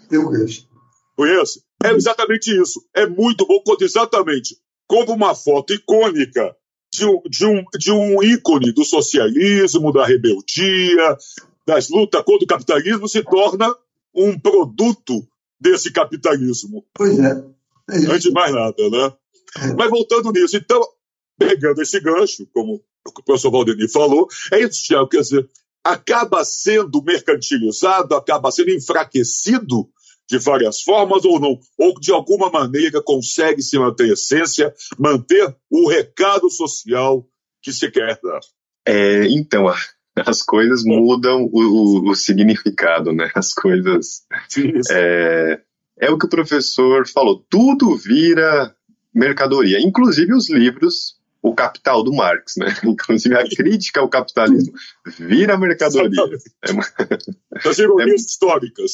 [0.09, 0.67] Eu conheço.
[1.15, 1.63] Conhece?
[1.83, 2.83] É exatamente isso.
[2.95, 6.55] É muito bom, conta exatamente como uma foto icônica
[6.93, 11.17] de um, de, um, de um ícone do socialismo, da rebeldia,
[11.65, 13.73] das lutas contra o capitalismo se torna
[14.13, 15.27] um produto
[15.59, 16.85] desse capitalismo.
[16.93, 17.43] Pois é.
[17.89, 19.13] é Antes de mais nada, né?
[19.57, 19.73] É.
[19.73, 20.81] Mas voltando nisso, então,
[21.37, 25.49] pegando esse gancho, como o professor Valdemir falou, é isso, Tiago, quer dizer,
[25.83, 29.89] acaba sendo mercantilizado, acaba sendo enfraquecido
[30.29, 35.55] de várias formas ou não, ou de alguma maneira consegue se manter a essência, manter
[35.69, 37.27] o recado social
[37.61, 38.39] que se quer dar.
[38.85, 39.67] É, então,
[40.15, 43.31] as coisas mudam o, o, o significado, né?
[43.33, 44.23] As coisas.
[44.91, 45.61] É,
[45.99, 48.75] é o que o professor falou, tudo vira
[49.13, 52.67] mercadoria, inclusive os livros o capital do Marx, né?
[52.85, 54.73] Inclusive a crítica ao capitalismo
[55.17, 56.21] vira mercadoria.
[56.61, 56.69] É,
[57.67, 58.91] As ironias é, históricas.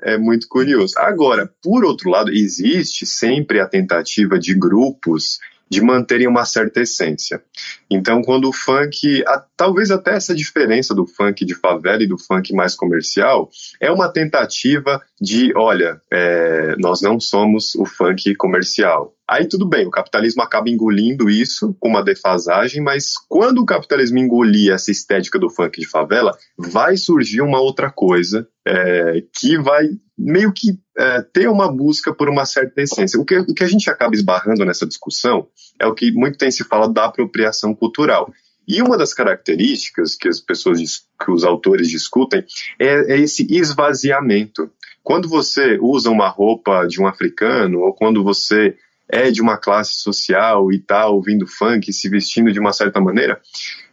[0.00, 0.94] É muito curioso.
[0.96, 7.42] Agora, por outro lado, existe sempre a tentativa de grupos de manterem uma certa essência.
[7.90, 12.18] Então, quando o funk, a, talvez até essa diferença do funk de favela e do
[12.18, 13.50] funk mais comercial,
[13.80, 19.12] é uma tentativa de, olha, é, nós não somos o funk comercial.
[19.28, 24.18] Aí tudo bem, o capitalismo acaba engolindo isso com uma defasagem, mas quando o capitalismo
[24.18, 29.88] engolir essa estética do funk de favela, vai surgir uma outra coisa é, que vai
[30.18, 33.20] meio que é, ter uma busca por uma certa essência.
[33.20, 35.48] O que, o que a gente acaba esbarrando nessa discussão
[35.78, 38.32] é o que muito tem se falado da apropriação cultural.
[38.66, 40.80] E uma das características que as pessoas,
[41.22, 42.44] que os autores discutem,
[42.78, 44.70] é, é, esse esvaziamento.
[45.04, 48.76] Quando você usa uma roupa de um africano, ou quando você
[49.08, 53.40] é de uma classe social e está ouvindo funk, se vestindo de uma certa maneira,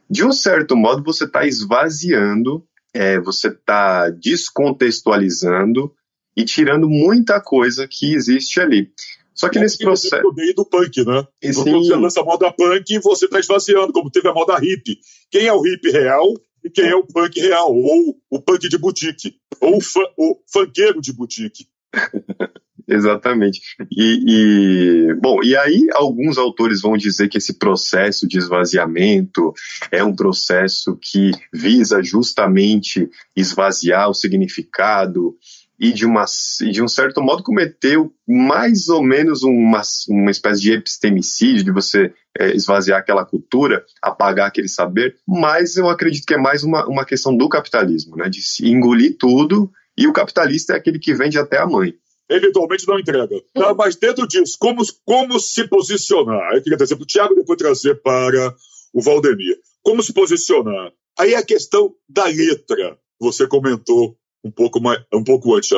[0.10, 5.94] de um certo modo você está esvaziando, é, você está descontextualizando
[6.36, 8.92] e tirando muita coisa que existe ali.
[9.34, 10.34] Só que é nesse processo.
[10.36, 11.26] Meio do punk, né?
[11.42, 15.00] E Quando você lança a moda punk, você está esvaziando, como teve a moda hip.
[15.32, 17.76] Quem é o hip real e quem é o punk real?
[17.76, 19.36] Ou o punk de boutique.
[19.60, 19.80] Ou o,
[20.18, 21.68] o funkeiro de boutique.
[22.88, 23.62] Exatamente.
[23.90, 29.54] E, e, bom, e aí alguns autores vão dizer que esse processo de esvaziamento
[29.90, 35.38] é um processo que visa justamente esvaziar o significado
[35.84, 36.24] e de, uma,
[36.72, 42.14] de um certo modo cometeu mais ou menos uma, uma espécie de epistemicídio, de você
[42.40, 47.06] é, esvaziar aquela cultura, apagar aquele saber, mas eu acredito que é mais uma, uma
[47.06, 51.58] questão do capitalismo, né, de engolir tudo, e o capitalista é aquele que vende até
[51.58, 51.94] a mãe.
[52.30, 53.36] Eventualmente não entrega.
[53.54, 56.54] Tá, mas dentro disso, como, como se posicionar?
[56.54, 58.56] Eu queria trazer para o Tiago e depois trazer para
[58.94, 59.58] o Valdemir.
[59.82, 60.94] Como se posicionar?
[61.20, 62.98] Aí é a questão da letra.
[63.20, 65.70] Você comentou um pouco, mais, um pouco antes.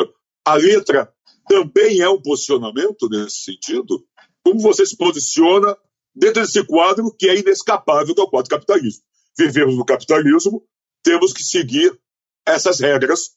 [0.46, 1.14] A letra
[1.48, 4.04] também é um posicionamento nesse sentido?
[4.44, 5.76] Como você se posiciona
[6.16, 9.04] dentro desse quadro que é inescapável, que é o quadro capitalismo?
[9.38, 10.64] Vivemos no capitalismo,
[11.04, 12.00] temos que seguir
[12.48, 13.32] essas regras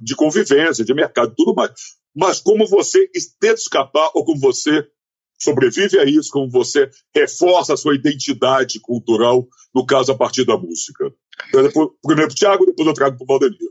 [0.00, 1.72] de convivência, de mercado e tudo mais.
[2.14, 3.08] Mas como você
[3.40, 4.88] tenta escapar ou como você
[5.36, 10.56] sobrevive a isso, como você reforça a sua identidade cultural, no caso, a partir da
[10.56, 11.12] música.
[11.48, 13.70] Então, primeiro para o Tiago, depois eu trago para o Valdemir.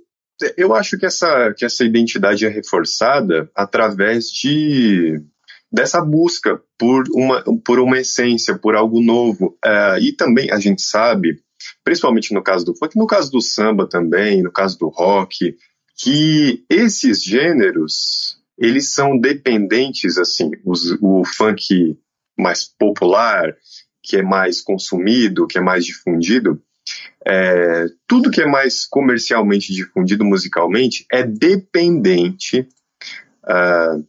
[0.57, 5.21] Eu acho que essa, que essa identidade é reforçada através de
[5.71, 9.57] dessa busca por uma, por uma essência, por algo novo.
[9.65, 11.41] Uh, e também a gente sabe,
[11.83, 15.57] principalmente no caso do funk, no caso do samba também, no caso do rock,
[15.97, 21.97] que esses gêneros eles são dependentes, assim, os, o funk
[22.37, 23.55] mais popular,
[24.01, 26.61] que é mais consumido, que é mais difundido,
[27.25, 32.67] é, tudo que é mais comercialmente difundido musicalmente é dependente
[33.45, 34.05] uh,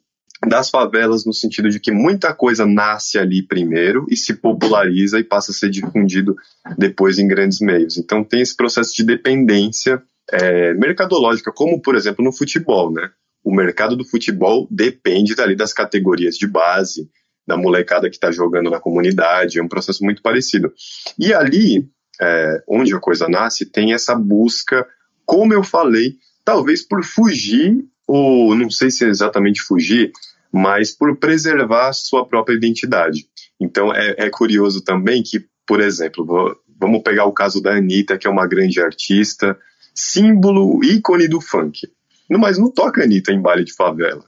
[0.46, 5.24] das favelas no sentido de que muita coisa nasce ali primeiro e se populariza e
[5.24, 6.36] passa a ser difundido
[6.76, 7.96] depois em grandes meios.
[7.96, 13.10] Então tem esse processo de dependência é, mercadológica, como por exemplo no futebol, né?
[13.42, 17.10] O mercado do futebol depende dali das categorias de base,
[17.46, 20.72] da molecada que está jogando na comunidade, é um processo muito parecido.
[21.18, 21.86] E ali,
[22.20, 24.86] é, onde a coisa nasce, tem essa busca,
[25.24, 30.12] como eu falei, talvez por fugir, ou não sei se é exatamente fugir,
[30.52, 33.26] mas por preservar sua própria identidade.
[33.60, 38.18] Então é, é curioso também que, por exemplo, vou, vamos pegar o caso da Anitta,
[38.18, 39.58] que é uma grande artista,
[39.94, 41.88] símbolo, ícone do funk.
[42.30, 44.24] Mas não toca Anitta em baile de favela.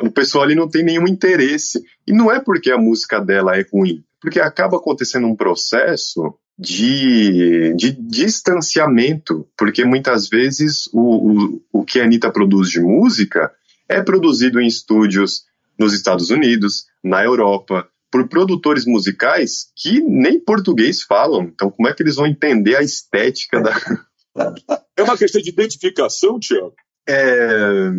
[0.00, 1.82] O pessoal ali não tem nenhum interesse.
[2.06, 7.74] E não é porque a música dela é ruim, porque acaba acontecendo um processo de,
[7.74, 13.52] de distanciamento, porque muitas vezes o, o, o que a Anitta produz de música
[13.88, 15.42] é produzido em estúdios
[15.76, 21.44] nos Estados Unidos, na Europa, por produtores musicais que nem português falam.
[21.44, 23.74] Então, como é que eles vão entender a estética da.
[24.96, 26.74] É uma questão de identificação, Tiago?
[27.06, 27.90] É,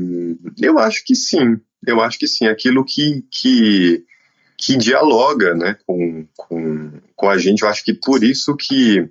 [0.60, 1.60] eu acho que sim.
[1.86, 2.48] Eu acho que sim.
[2.48, 4.04] Aquilo que, que,
[4.58, 7.63] que dialoga né, com, com, com a gente.
[7.63, 9.10] Eu acho que por isso que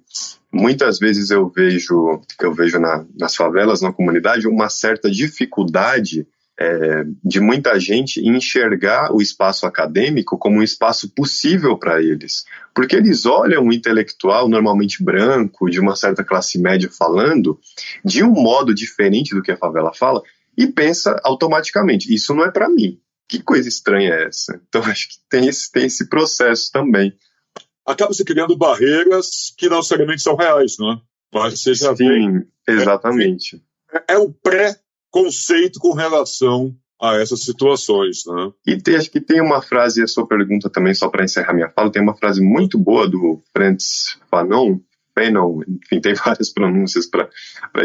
[0.52, 6.26] muitas vezes eu vejo, eu vejo na, nas favelas, na comunidade, uma certa dificuldade
[6.58, 12.44] é, de muita gente enxergar o espaço acadêmico como um espaço possível para eles.
[12.74, 17.58] Porque eles olham o intelectual, normalmente branco, de uma certa classe média falando,
[18.04, 20.22] de um modo diferente do que a favela fala,
[20.56, 22.98] e pensa automaticamente: isso não é para mim.
[23.28, 24.60] Que coisa estranha é essa?
[24.68, 27.12] Então acho que tem esse, tem esse processo também.
[27.86, 31.00] Acaba se criando barreiras que não necessariamente são reais, não é?
[31.34, 33.62] Mas você já Sim, exatamente.
[33.92, 34.76] É, é o pré
[35.10, 38.22] conceito com relação a essas situações.
[38.26, 38.52] Né?
[38.66, 41.68] E tem, acho que tem uma frase, a sua pergunta também, só para encerrar minha
[41.70, 44.78] fala, tem uma frase muito boa do Francis Fanon,
[45.14, 47.28] Fanon, enfim, tem várias pronúncias para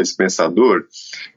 [0.00, 0.86] esse pensador,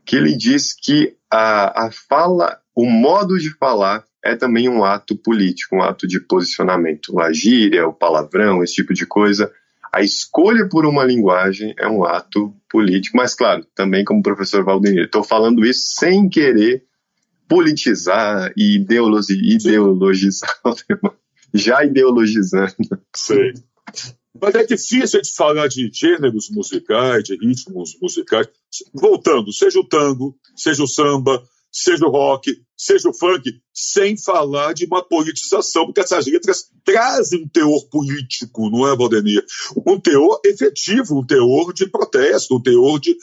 [0.06, 5.16] que ele diz que a, a fala, o modo de falar é também um ato
[5.16, 7.20] político, um ato de posicionamento.
[7.20, 9.52] A gíria, o palavrão, esse tipo de coisa
[9.92, 15.04] a escolha por uma linguagem é um ato político, mas claro, também como professor Valdemir,
[15.06, 16.86] estou falando isso sem querer
[17.48, 20.74] politizar e ideologizar o
[21.54, 22.74] já ideologizando.
[23.14, 23.54] Sei.
[24.40, 28.48] Mas é difícil de falar de gêneros musicais, de ritmos musicais.
[28.94, 34.74] Voltando, seja o tango, seja o samba, seja o rock, seja o funk, sem falar
[34.74, 39.46] de uma politização, porque essas letras trazem um teor político, não é, Valdemir?
[39.86, 43.16] Um teor efetivo, um teor de protesto, um teor de,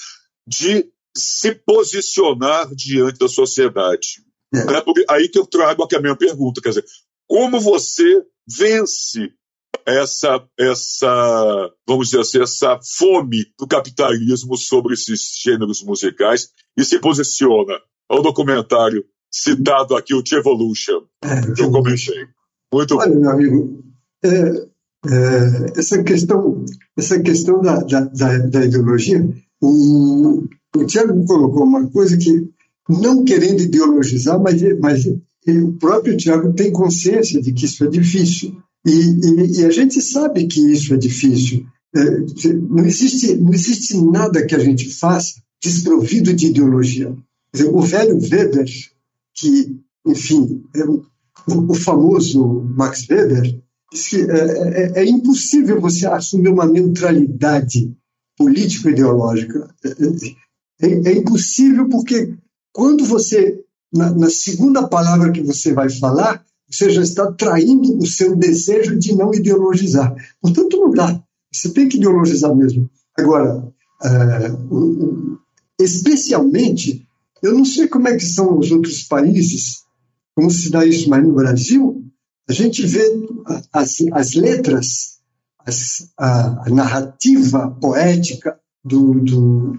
[0.47, 4.23] de se posicionar diante da sociedade.
[4.55, 4.59] É.
[4.59, 6.85] É aí que eu trago aqui a minha pergunta, quer dizer,
[7.27, 9.31] como você vence
[9.87, 16.99] essa, essa, vamos dizer assim, essa fome do capitalismo sobre esses gêneros musicais e se
[16.99, 17.75] posiciona
[18.09, 22.27] ao documentário citado aqui, o T-Evolution, é, que eu comentei.
[22.73, 23.21] Muito Olha, bom.
[23.21, 23.85] meu amigo,
[24.25, 26.65] é, é, essa questão,
[26.97, 29.27] essa questão da, da, da, da ideologia,
[29.61, 30.45] o,
[30.77, 32.49] o Tiago colocou uma coisa que,
[32.89, 38.63] não querendo ideologizar, mas, mas o próprio Tiago tem consciência de que isso é difícil.
[38.87, 41.67] E, e, e, a gente sabe que isso é difícil.
[41.95, 42.05] É,
[42.55, 47.15] não, existe, não existe nada que a gente faça desprovido de ideologia.
[47.53, 48.67] Dizer, o velho Weber,
[49.35, 49.77] que,
[50.07, 51.05] enfim, é o,
[51.47, 53.59] o famoso Max Weber,
[53.93, 57.93] diz que é, é, é impossível você assumir uma neutralidade
[58.37, 59.75] político-ideológica.
[59.85, 62.35] É, é, é, impossível porque
[62.73, 63.61] quando você,
[63.93, 69.15] na, na segunda palavra que você vai falar, já está traindo o seu desejo de
[69.15, 70.15] não ideologizar.
[70.41, 71.23] Portanto, não dá.
[71.53, 72.91] Você tem que ideologizar mesmo.
[73.17, 73.57] Agora,
[74.05, 75.39] uh,
[75.81, 77.09] especialmente
[77.43, 79.83] eu não sei como é que são os outros países,
[80.35, 82.05] como se dá isso, mas no Brasil,
[82.49, 83.03] a gente vê
[83.73, 85.19] as, as letras,
[85.61, 89.79] as, a, a, narrativa poética do, do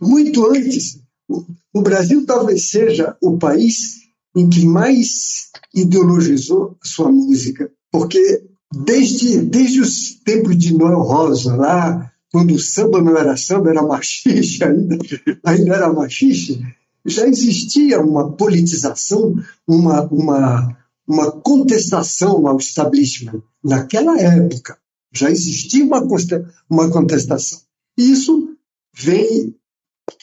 [0.00, 1.00] muito antes.
[1.28, 4.05] O, o Brasil talvez seja o país
[4.36, 8.44] em que mais ideologizou a sua música, porque
[8.84, 13.82] desde, desde os tempos de Noel Rosa, lá quando o samba não era samba, era
[13.82, 14.98] machixe ainda,
[15.42, 16.60] ainda era machixe,
[17.04, 20.76] já existia uma politização, uma, uma,
[21.06, 23.42] uma contestação ao establishment.
[23.64, 24.76] Naquela época,
[25.12, 26.06] já existia uma,
[26.68, 27.60] uma contestação.
[27.96, 28.56] E isso
[28.92, 29.54] vem,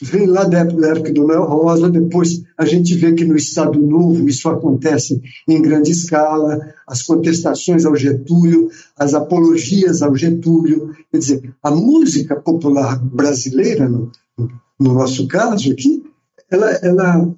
[0.02, 4.28] vem lá da época do Noel Rosa, depois a gente vê que no Estado Novo
[4.28, 10.94] isso acontece em grande escala, as contestações ao Getúlio, as apologias ao Getúlio.
[11.10, 16.02] Quer dizer, a música popular brasileira, no, no nosso caso aqui,
[16.50, 17.34] ela, ela,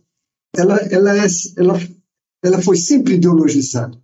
[0.57, 1.27] ela, ela, é,
[1.57, 1.81] ela,
[2.43, 3.97] ela foi sempre ideologizada.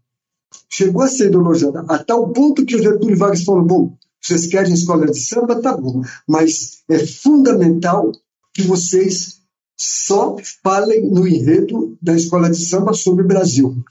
[0.69, 4.75] Chegou a ser ideologizada, a tal ponto que o Getúlio Vargas falou: bom, vocês querem
[4.75, 5.61] escola de samba?
[5.61, 8.13] Tá bom, mas é fundamental
[8.55, 9.41] que vocês
[9.77, 13.83] só falem no enredo da escola de samba sobre o Brasil.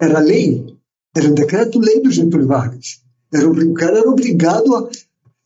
[0.00, 0.76] Era lei,
[1.14, 3.00] era um decreto-lei do Getúlio Vargas.
[3.32, 4.88] Era, o cara era obrigado a.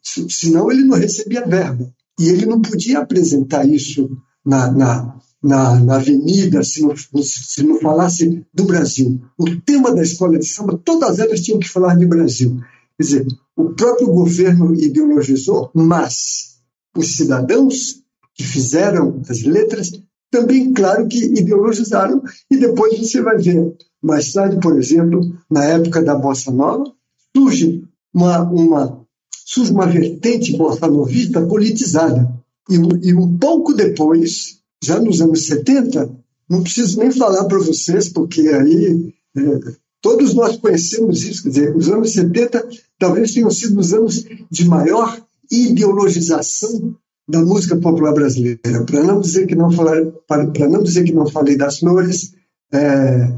[0.03, 1.93] Senão ele não recebia verba.
[2.19, 4.11] E ele não podia apresentar isso
[4.45, 9.21] na, na, na, na avenida se não, se não falasse do Brasil.
[9.39, 12.61] O tema da escola de samba, todas elas tinham que falar de Brasil.
[12.97, 16.59] Quer dizer, o próprio governo ideologizou, mas
[16.97, 18.00] os cidadãos
[18.41, 19.93] que fizeram as letras
[20.31, 23.77] também, claro que ideologizaram, e depois você vai ver.
[24.03, 25.21] Mais tarde, por exemplo,
[25.51, 26.91] na época da Bossa Nova,
[27.37, 27.85] surge
[28.15, 29.07] uma, uma,
[29.45, 32.33] surge uma vertente bossa novista politizada.
[32.71, 36.11] E, e um pouco depois, já nos anos 70,
[36.49, 41.77] não preciso nem falar para vocês, porque aí é, todos nós conhecemos isso, quer dizer,
[41.77, 42.67] os anos 70
[42.99, 45.21] talvez tenham sido os anos de maior
[45.51, 46.97] ideologização
[47.31, 48.85] da música popular brasileira.
[48.85, 52.35] Para não dizer que não falar, para não dizer que não falei das flores,
[52.73, 53.33] é,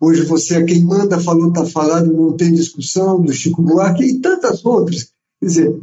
[0.00, 4.20] hoje você é quem manda, falou, está falado, não tem discussão, do Chico Buarque e
[4.20, 5.12] tantas outras.
[5.40, 5.80] Quer dizer,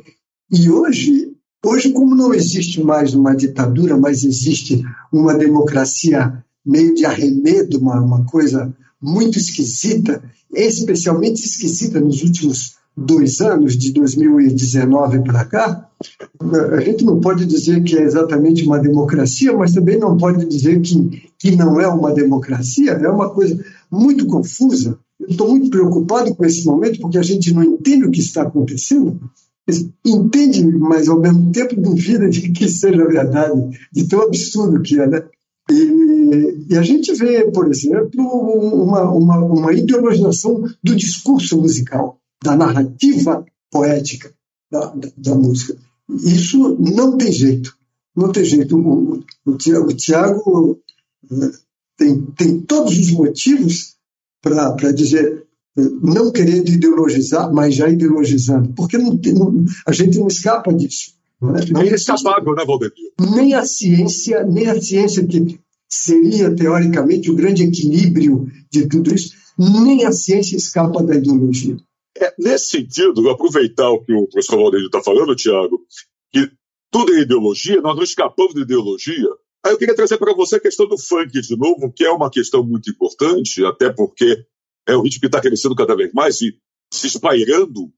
[0.52, 1.36] e hoje
[1.66, 8.00] Hoje, como não existe mais uma ditadura, mas existe uma democracia meio de arremedo, uma,
[8.00, 15.90] uma coisa muito esquisita, especialmente esquisita nos últimos dois anos, de 2019 para cá,
[16.72, 20.82] a gente não pode dizer que é exatamente uma democracia, mas também não pode dizer
[20.82, 24.98] que, que não é uma democracia, é uma coisa muito confusa.
[25.28, 29.20] Estou muito preocupado com esse momento, porque a gente não entende o que está acontecendo
[30.06, 35.08] entende, mas ao mesmo tempo duvida de que seja verdade, de tão absurdo que é,
[35.08, 35.24] né?
[35.72, 42.56] E, e, a gente vê, por exemplo, uma, uma, uma ideologização do discurso musical, da
[42.56, 44.34] narrativa poética
[44.72, 45.78] da, da, da música.
[46.10, 47.76] Isso não tem jeito.
[48.16, 48.78] Não tem jeito.
[48.78, 50.82] O, o, Tiago, o Tiago
[51.32, 51.52] eh,
[51.98, 53.96] tem, tem todos os motivos
[54.42, 60.74] para dizer não querendo ideologizar, mas já ideologizando, porque não, não, a gente não escapa
[60.74, 61.14] disso.
[61.42, 61.66] Não é?
[61.66, 62.64] nem é escapável, né?
[63.36, 65.60] Nem a ciência, nem a ciência que
[65.90, 71.78] seria, teoricamente, o grande equilíbrio de tudo isso, nem a ciência escapa da ideologia.
[72.18, 75.86] É, nesse sentido, aproveitar o que o professor Valdemir está falando, Tiago,
[76.32, 76.50] que
[76.92, 79.28] tudo é ideologia, nós não escapamos de ideologia.
[79.66, 82.30] Aí eu queria trazer para você a questão do funk de novo, que é uma
[82.30, 84.46] questão muito importante, até porque
[84.88, 86.58] é um ritmo que está crescendo cada vez mais e
[86.94, 87.92] se espairando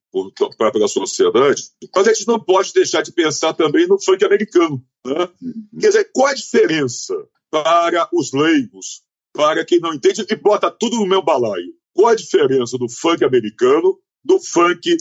[0.58, 1.64] para a sociedade.
[1.94, 4.84] Mas a gente não pode deixar de pensar também no funk americano.
[5.06, 5.30] Né?
[5.42, 5.80] Uhum.
[5.80, 7.14] Quer dizer, qual a diferença
[7.52, 9.04] para os leigos,
[9.34, 11.74] para quem não entende e bota tudo no meu balaio?
[11.94, 14.98] Qual a diferença do funk americano do funk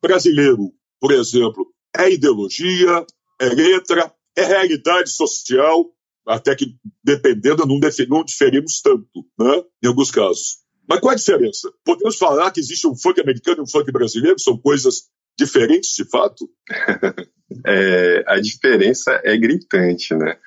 [0.00, 1.66] brasileiro, por exemplo?
[1.94, 3.04] É ideologia,
[3.40, 5.84] é letra, é realidade social,
[6.26, 9.62] até que, dependendo, não, não diferimos tanto, né?
[9.82, 10.58] em alguns casos.
[10.88, 11.70] Mas qual a diferença?
[11.84, 14.38] Podemos falar que existe um funk americano e um funk brasileiro?
[14.38, 16.48] São coisas diferentes de fato?
[17.66, 20.38] é, a diferença é gritante, né?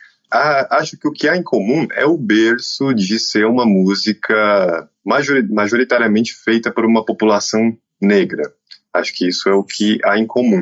[0.70, 6.34] acho que o que há em comum é o berço de ser uma música majoritariamente
[6.34, 8.52] feita por uma população negra.
[8.94, 10.62] Acho que isso é o que há em comum.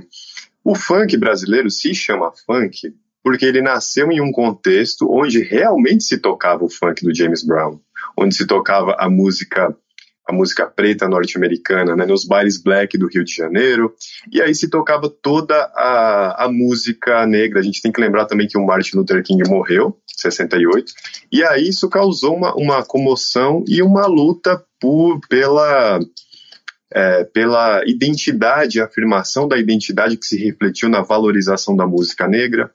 [0.63, 6.19] O funk brasileiro se chama funk porque ele nasceu em um contexto onde realmente se
[6.19, 7.79] tocava o funk do James Brown
[8.19, 9.75] onde se tocava a música
[10.27, 13.95] a música preta norte-americana, né, nos bailes black do Rio de Janeiro,
[14.31, 17.59] e aí se tocava toda a, a música negra.
[17.59, 20.93] A gente tem que lembrar também que o Martin Luther King morreu, em 68,
[21.31, 25.99] e aí isso causou uma, uma comoção e uma luta por, pela
[26.93, 32.71] é, pela identidade, a afirmação da identidade que se refletiu na valorização da música negra.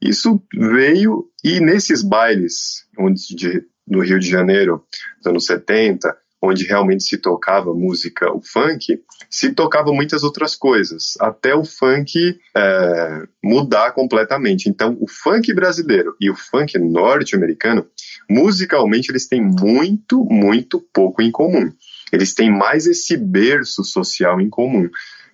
[0.00, 4.84] Isso veio, e nesses bailes onde, de, no Rio de Janeiro,
[5.18, 11.14] nos anos 70, onde realmente se tocava música, o funk, se tocava muitas outras coisas,
[11.20, 14.68] até o funk é, mudar completamente.
[14.68, 17.86] Então, o funk brasileiro e o funk norte-americano,
[18.30, 21.72] musicalmente, eles têm muito, muito pouco em comum
[22.12, 24.88] eles têm mais esse berço social em comum,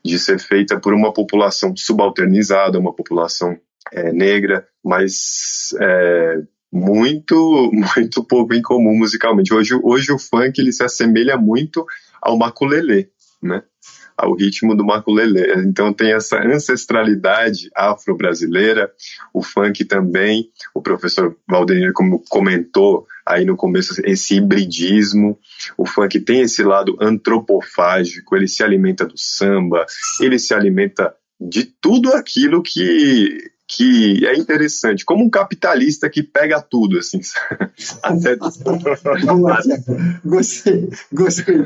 [0.05, 3.59] de ser feita por uma população subalternizada, uma população
[3.93, 9.55] é, negra, mas é, muito, muito pouco em comum musicalmente.
[9.55, 11.87] Hoje, hoje o funk ele se assemelha muito
[12.20, 13.09] ao maculelê,
[13.43, 13.62] né?
[14.17, 15.55] Ao ritmo do maculelê.
[15.65, 18.91] Então tem essa ancestralidade afro-brasileira,
[19.33, 25.39] o funk também, o professor Valdenir como comentou aí no começo, esse hibridismo,
[25.79, 29.87] o funk tem esse lado antropofágico, ele se alimenta do samba,
[30.21, 36.61] ele se alimenta de tudo aquilo que que é interessante, como um capitalista que pega
[36.61, 37.21] tudo, assim.
[38.03, 38.37] Até...
[40.25, 41.65] gostei, gostei.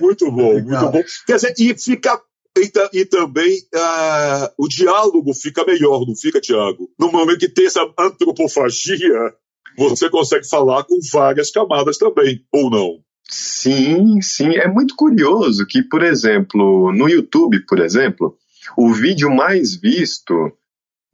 [0.00, 0.82] Muito bom, Legal.
[0.82, 1.02] muito bom.
[1.26, 2.20] Quer dizer, e fica
[2.58, 6.90] e, e, também uh, o diálogo fica melhor, não fica, Tiago?
[6.98, 9.34] No momento que tem essa antropofagia,
[9.76, 13.00] você consegue falar com várias camadas também, ou não?
[13.28, 14.56] Sim, sim.
[14.56, 18.36] É muito curioso que, por exemplo, no YouTube, por exemplo,
[18.76, 20.34] o vídeo mais visto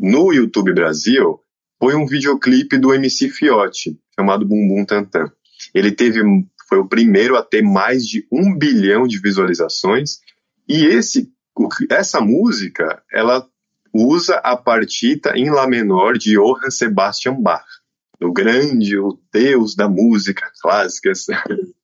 [0.03, 1.39] no YouTube Brasil
[1.79, 5.31] foi um videoclipe do MC Fiote, chamado Bumbum Tantan.
[5.73, 6.21] Ele teve,
[6.69, 10.19] foi o primeiro a ter mais de um bilhão de visualizações,
[10.69, 11.33] e esse,
[11.89, 13.47] essa música, ela
[13.95, 17.67] usa a partita em Lá menor de Johann Sebastian Bach,
[18.21, 21.13] o grande, o deus da música clássica.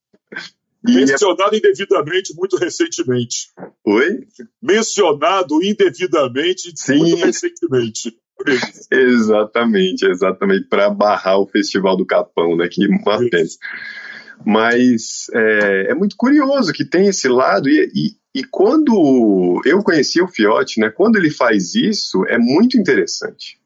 [0.85, 3.49] Mencionado indevidamente muito recentemente.
[3.85, 4.26] Oi?
[4.62, 6.99] Mencionado indevidamente Sim.
[6.99, 8.16] muito recentemente.
[8.91, 10.68] exatamente, exatamente.
[10.68, 12.68] Para barrar o Festival do Capão, né?
[12.70, 13.18] Que uma.
[14.47, 20.22] Mas é, é, muito curioso que tem esse lado, e, e, e quando eu conheci
[20.22, 20.91] o Fiote, né?
[20.91, 23.59] Quando ele faz isso, é muito interessante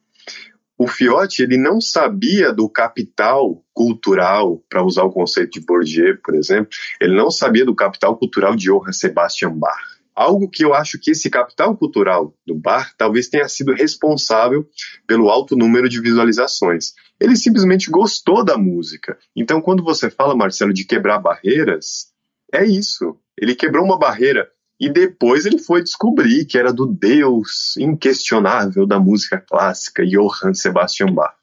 [0.83, 6.35] o Fiote ele não sabia do capital cultural, para usar o conceito de Bourdieu, por
[6.35, 6.71] exemplo,
[7.01, 9.79] ele não sabia do capital cultural de Johann Sebastian Bach.
[10.13, 14.69] Algo que eu acho que esse capital cultural do Bach talvez tenha sido responsável
[15.07, 16.95] pelo alto número de visualizações.
[17.21, 19.17] Ele simplesmente gostou da música.
[19.37, 22.09] Então, quando você fala, Marcelo, de quebrar barreiras,
[22.53, 23.17] é isso.
[23.41, 24.49] Ele quebrou uma barreira
[24.83, 31.15] e depois ele foi descobrir que era do deus inquestionável da música clássica, Johann Sebastian
[31.15, 31.37] Bach.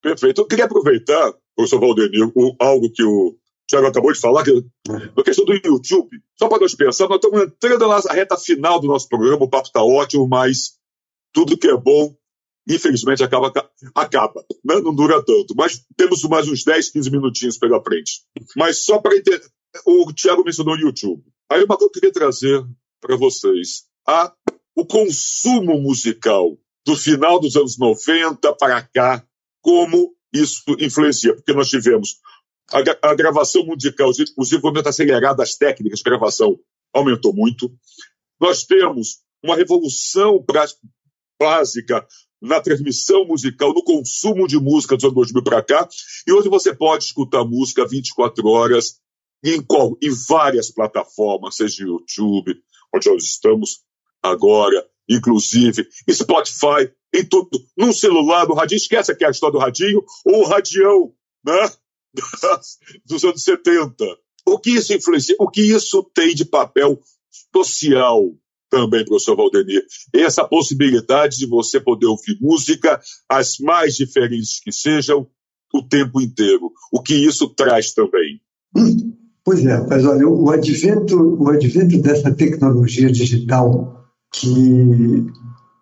[0.00, 0.42] Perfeito.
[0.42, 2.30] Eu queria aproveitar, professor Valdenir,
[2.60, 6.16] algo que o Tiago acabou de falar, que a questão do YouTube.
[6.38, 9.66] Só para nós pensar, nós estamos entrando na reta final do nosso programa, o papo
[9.66, 10.76] está ótimo, mas
[11.32, 12.14] tudo que é bom,
[12.68, 13.52] infelizmente, acaba,
[13.96, 14.80] acaba né?
[14.80, 15.56] não dura tanto.
[15.56, 18.20] Mas temos mais uns 10, 15 minutinhos pela frente.
[18.56, 19.42] Mas só para entender,
[19.84, 21.24] o Tiago mencionou o YouTube.
[21.50, 22.64] Aí uma coisa que eu queria trazer
[23.00, 23.84] para vocês.
[24.06, 24.32] A,
[24.74, 29.26] o consumo musical do final dos anos 90 para cá,
[29.60, 31.34] como isso influencia.
[31.34, 32.20] Porque nós tivemos
[32.72, 36.58] a, a gravação musical, o desenvolvimento acelerado das técnicas de gravação
[36.92, 37.72] aumentou muito.
[38.40, 40.44] Nós temos uma revolução
[41.38, 42.06] básica
[42.40, 45.88] na transmissão musical, no consumo de música dos anos 2000 para cá,
[46.26, 49.00] e hoje você pode escutar música 24 horas
[49.44, 52.54] em, qual, em várias plataformas, seja YouTube,
[52.94, 53.80] onde nós estamos
[54.22, 60.02] agora, inclusive, Spotify, em tudo, num celular, no radinho, esquece aqui a história do radinho,
[60.24, 61.12] ou o radião,
[61.44, 61.70] né?
[63.04, 64.04] dos anos 70.
[64.46, 65.36] O que isso influencia?
[65.38, 67.00] O que isso tem de papel
[67.54, 68.32] social
[68.70, 69.84] também, professor Valdemir?
[70.12, 75.28] Essa possibilidade de você poder ouvir música, as mais diferentes que sejam,
[75.72, 76.72] o tempo inteiro.
[76.92, 78.40] O que isso traz também?
[79.46, 85.24] Pois é, mas olha, o advento, o advento dessa tecnologia digital que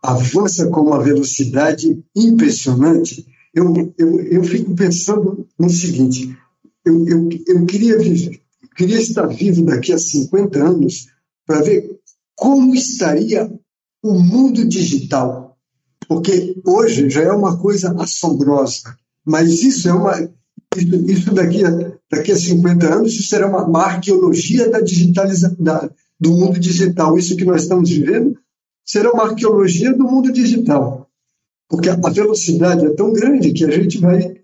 [0.03, 6.37] avança com uma velocidade impressionante, eu, eu, eu fico pensando no seguinte:
[6.85, 8.39] eu, eu, eu queria, viver,
[8.77, 11.07] queria estar vivo daqui a 50 anos
[11.47, 11.89] para ver
[12.37, 13.51] como estaria
[14.03, 15.57] o mundo digital.
[16.07, 18.95] Porque hoje já é uma coisa assombrosa,
[19.25, 20.31] mas isso é uma,
[20.77, 25.57] isso, daqui, a, daqui a 50 anos, isso será uma, uma arqueologia da digitalização,
[26.21, 27.19] do mundo digital.
[27.19, 28.37] Isso que nós estamos vivendo
[28.85, 31.09] será uma arqueologia do mundo digital.
[31.69, 34.37] Porque a velocidade é tão grande que a gente vai,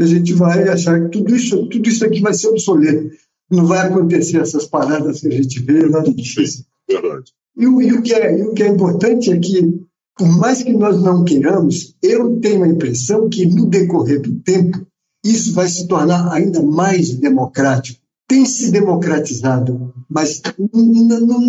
[0.00, 3.10] a gente vai achar que tudo isso, tudo isso aqui vai ser obsoleto.
[3.50, 6.64] não vai acontecer essas paradas que a gente vê no difícil.
[6.88, 7.32] Verdade.
[7.56, 9.82] E, o, e o, que é, e o que é importante é que,
[10.16, 14.86] por mais que nós não queiramos, eu tenho a impressão que, no decorrer do tempo,
[15.24, 18.00] isso vai se tornar ainda mais democrático.
[18.26, 20.42] Tem se democratizado, mas
[20.72, 21.40] não,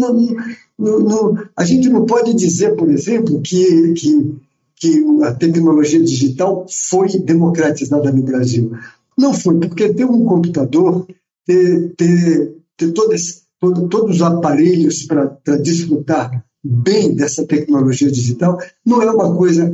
[0.77, 4.35] não, não, a gente não pode dizer, por exemplo, que, que,
[4.77, 8.71] que a tecnologia digital foi democratizada no Brasil.
[9.17, 11.05] Não foi, porque ter um computador,
[11.45, 19.01] ter, ter, ter todos, todo, todos os aparelhos para desfrutar bem dessa tecnologia digital não
[19.01, 19.69] é uma coisa,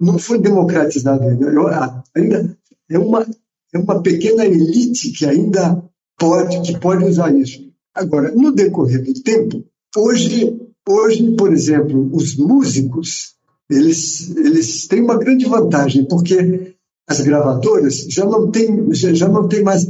[0.00, 2.04] não foi democratizado ainda.
[2.14, 2.55] ainda
[2.90, 3.26] é uma,
[3.72, 5.82] é uma pequena elite que ainda
[6.18, 7.66] pode, que pode usar isso.
[7.94, 9.64] Agora, no decorrer do tempo,
[9.96, 10.58] hoje,
[10.88, 13.36] hoje por exemplo, os músicos
[13.68, 16.76] eles, eles têm uma grande vantagem, porque
[17.08, 19.88] as gravadoras já não têm, já, já não tem mais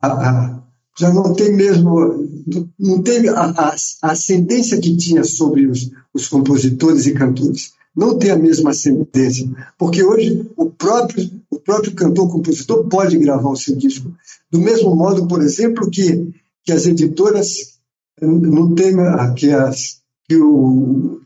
[0.00, 0.62] a, a,
[0.98, 2.28] já não tem mesmo
[2.78, 8.18] não tem a, a, a, ascendência que tinha sobre os, os compositores e cantores não
[8.18, 9.48] tem a mesma ascendência.
[9.78, 14.12] Porque hoje o próprio o próprio cantor compositor pode gravar o seu disco
[14.50, 16.32] do mesmo modo por exemplo que
[16.64, 17.78] que as editoras
[18.20, 18.94] não tem
[19.36, 21.20] que as que o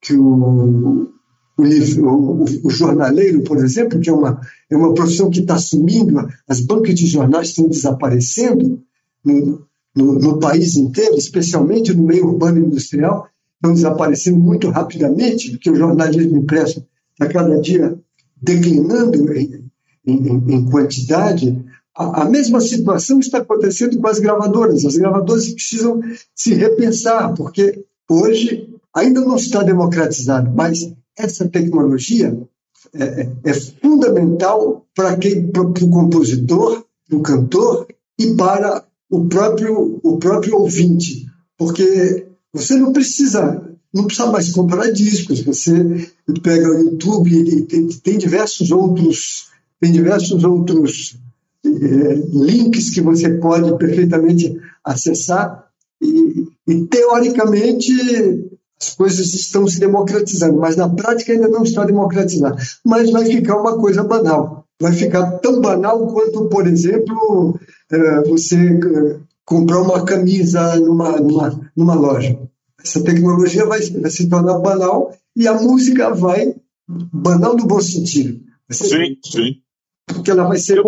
[0.00, 1.10] que o
[1.58, 6.60] o, o, jornaleiro, por exemplo, que é uma, é uma profissão que está sumindo, as
[6.60, 8.82] bancas de jornais estão desaparecendo
[9.22, 13.28] no, no, no, país inteiro, especialmente no meio urbano e industrial,
[13.60, 17.96] estão desaparecendo muito rapidamente, porque o jornalismo impresso está cada dia
[18.40, 19.70] declinando em,
[20.06, 21.62] em, em quantidade.
[21.94, 24.86] A, a mesma situação está acontecendo com as gravadoras.
[24.86, 26.00] As gravadoras precisam
[26.34, 32.36] se repensar, porque hoje ainda não está democratizado, mas essa tecnologia
[32.94, 35.18] é, é, é fundamental para
[35.62, 37.86] o compositor, o cantor
[38.18, 41.26] e para o próprio, o próprio ouvinte,
[41.58, 45.40] porque você não precisa não precisa mais comprar discos.
[45.40, 45.72] Você
[46.44, 51.18] pega o YouTube e tem, tem diversos outros tem diversos outros
[51.64, 55.66] é, links que você pode perfeitamente acessar
[56.00, 57.92] e, e teoricamente
[58.80, 62.56] as coisas estão se democratizando, mas na prática ainda não está democratizada.
[62.84, 64.64] Mas vai ficar uma coisa banal.
[64.80, 67.60] Vai ficar tão banal quanto, por exemplo,
[67.92, 72.38] é, você é, comprar uma camisa numa, numa, numa loja.
[72.82, 76.54] Essa tecnologia vai, se tornar banal e a música vai,
[76.88, 78.40] banal no bom sentido.
[78.70, 79.56] Sim, sim.
[80.06, 80.82] Porque ela vai ser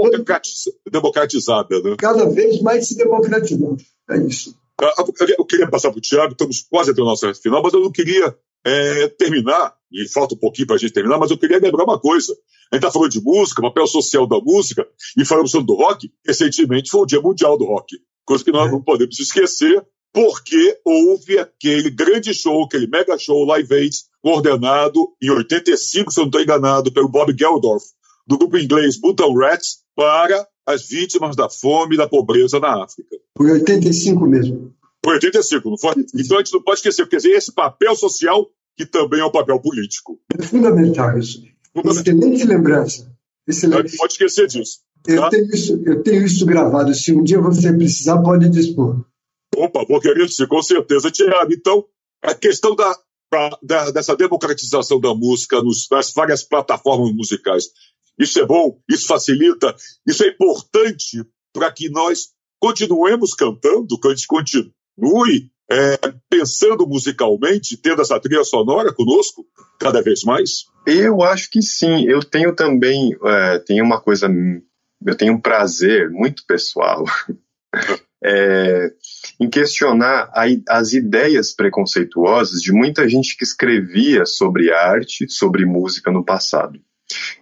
[0.91, 1.81] democratizada.
[1.81, 1.97] Né?
[1.99, 3.77] Cada vez mais se democratizando.
[4.11, 4.57] É isso.
[4.81, 5.05] Ah,
[5.39, 7.93] eu queria passar para o Tiago, estamos quase até o nosso final, mas eu não
[7.93, 11.85] queria é, terminar, e falta um pouquinho para a gente terminar, mas eu queria lembrar
[11.85, 12.33] uma coisa.
[12.73, 14.87] A gente está falando de música, papel social da música,
[15.17, 16.11] e falamos do rock.
[16.27, 18.73] Recentemente foi o Dia Mundial do Rock, coisa que nós é.
[18.73, 25.31] não podemos esquecer, porque houve aquele grande show, aquele mega show Live Aid, coordenado em
[25.31, 27.85] 85, se eu não estou enganado, pelo Bob Geldorf,
[28.27, 33.17] do grupo inglês Button Rats, para as vítimas da fome e da pobreza na África.
[33.37, 34.75] Foi 85 mesmo.
[35.05, 35.93] Foi 85, não foi?
[36.15, 39.61] Então a gente não pode esquecer, porque esse papel social que também é um papel
[39.61, 40.19] político.
[40.39, 41.43] É fundamental isso.
[41.75, 43.11] Excelente lembrança.
[43.47, 43.93] Excelente.
[43.93, 44.81] Não pode esquecer disso.
[45.03, 45.13] Tá?
[45.13, 46.95] Eu, tenho isso, eu tenho isso gravado.
[46.95, 49.05] Se um dia você precisar, pode dispor.
[49.57, 51.53] Opa, vou querer dizer, com certeza, Tiago.
[51.53, 51.85] Então,
[52.23, 52.97] a questão da,
[53.63, 57.67] da, dessa democratização da música nos, nas várias plataformas musicais
[58.19, 59.75] isso é bom, isso facilita,
[60.07, 62.29] isso é importante para que nós
[62.61, 65.97] continuemos cantando, que a gente continue é,
[66.29, 69.47] pensando musicalmente, tendo essa trilha sonora conosco
[69.79, 70.67] cada vez mais?
[70.87, 72.05] Eu acho que sim.
[72.07, 74.29] Eu tenho também é, tenho uma coisa,
[75.05, 77.05] eu tenho um prazer muito pessoal
[78.23, 78.93] é,
[79.43, 86.13] em questionar a, as ideias preconceituosas de muita gente que escrevia sobre arte, sobre música
[86.13, 86.79] no passado.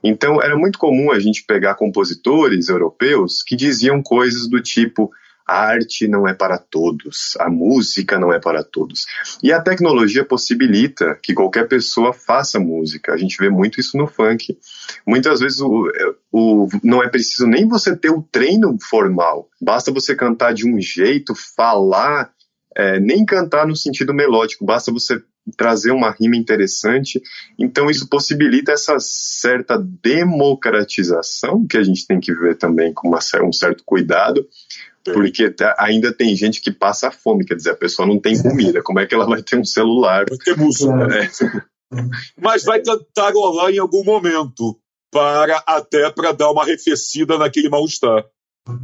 [0.02, 5.10] Então, era muito comum a gente pegar compositores europeus que diziam coisas do tipo:
[5.50, 9.04] a arte não é para todos, a música não é para todos.
[9.42, 13.12] E a tecnologia possibilita que qualquer pessoa faça música.
[13.12, 14.56] A gente vê muito isso no funk.
[15.04, 15.90] Muitas vezes o,
[16.30, 20.80] o, não é preciso nem você ter o treino formal, basta você cantar de um
[20.80, 22.30] jeito, falar.
[22.76, 25.20] É, nem cantar no sentido melódico, basta você
[25.56, 27.20] trazer uma rima interessante.
[27.58, 33.18] Então, isso possibilita essa certa democratização que a gente tem que ver também com uma,
[33.42, 34.46] um certo cuidado,
[35.04, 38.82] porque tá, ainda tem gente que passa fome, quer dizer, a pessoa não tem comida,
[38.82, 40.26] como é que ela vai ter um celular?
[40.28, 40.92] Vai ter música.
[41.14, 42.00] É.
[42.40, 44.78] Mas vai cantarolar em algum momento,
[45.10, 48.24] para até para dar uma arrefecida naquele mal-estar.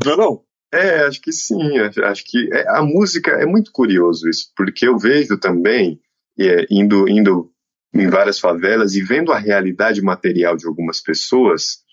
[0.05, 0.43] Não é não?
[0.73, 1.79] É, acho que sim.
[1.79, 6.01] Acho que é, a música é muito curioso isso, porque eu vejo também
[6.39, 7.53] é, indo indo
[7.95, 11.87] em várias favelas e vendo a realidade material de algumas pessoas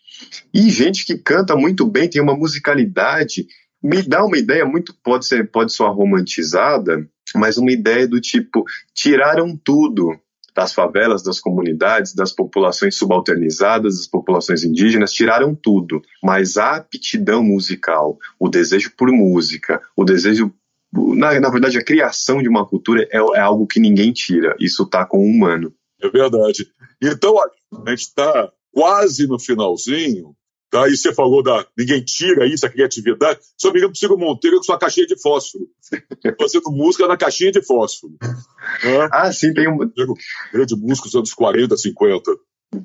[0.54, 3.48] e gente que canta muito bem, tem uma musicalidade,
[3.84, 7.06] me dá uma ideia muito pode ser pode soar romantizada,
[7.36, 8.64] mas uma ideia do tipo
[8.94, 10.18] tiraram tudo
[10.56, 16.02] das favelas, das comunidades, das populações subalternizadas, das populações indígenas, tiraram tudo.
[16.24, 20.54] Mas a aptidão musical, o desejo por música, o desejo.
[20.94, 24.56] Na, na verdade, a criação de uma cultura é, é algo que ninguém tira.
[24.60, 25.74] Isso está com o humano.
[26.00, 26.68] É verdade.
[27.02, 30.36] Então, a gente está quase no finalzinho
[30.74, 30.90] Tá?
[30.90, 31.64] E você falou da.
[31.78, 33.40] Ninguém tira isso, a criatividade.
[33.56, 35.68] Só me lembro do Ciro Monteiro com sua caixinha de fósforo.
[36.42, 38.14] Fazendo música na caixinha de fósforo.
[38.20, 39.08] Né?
[39.12, 39.78] Ah, sim, tem um.
[40.52, 42.32] Grande músico dos anos 40, 50.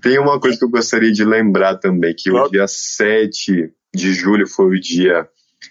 [0.03, 2.49] Tem uma coisa que eu gostaria de lembrar também: que claro.
[2.49, 5.26] o dia 7 de julho foi o dia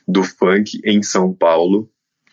[0.07, 1.87] do funk em São Paulo.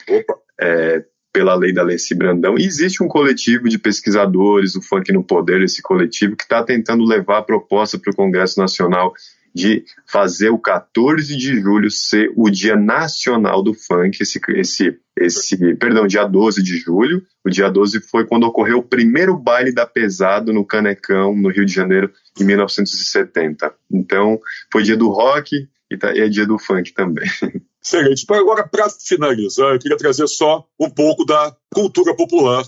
[0.09, 0.35] Opa!
[0.59, 2.57] É, pela lei da Leci Brandão.
[2.57, 7.05] E existe um coletivo de pesquisadores, o Funk no Poder, esse coletivo, que está tentando
[7.05, 9.13] levar a proposta para o Congresso Nacional
[9.55, 15.75] de fazer o 14 de julho ser o Dia Nacional do Funk, esse, esse, esse,
[15.77, 17.23] perdão, dia 12 de julho.
[17.45, 21.65] O dia 12 foi quando ocorreu o primeiro baile da Pesado no Canecão, no Rio
[21.65, 23.73] de Janeiro, em 1970.
[23.93, 24.41] Então,
[24.73, 27.29] foi dia do rock e tá, é dia do funk também.
[27.85, 28.25] Excelente.
[28.31, 32.65] Agora, para finalizar, eu queria trazer só um pouco da cultura popular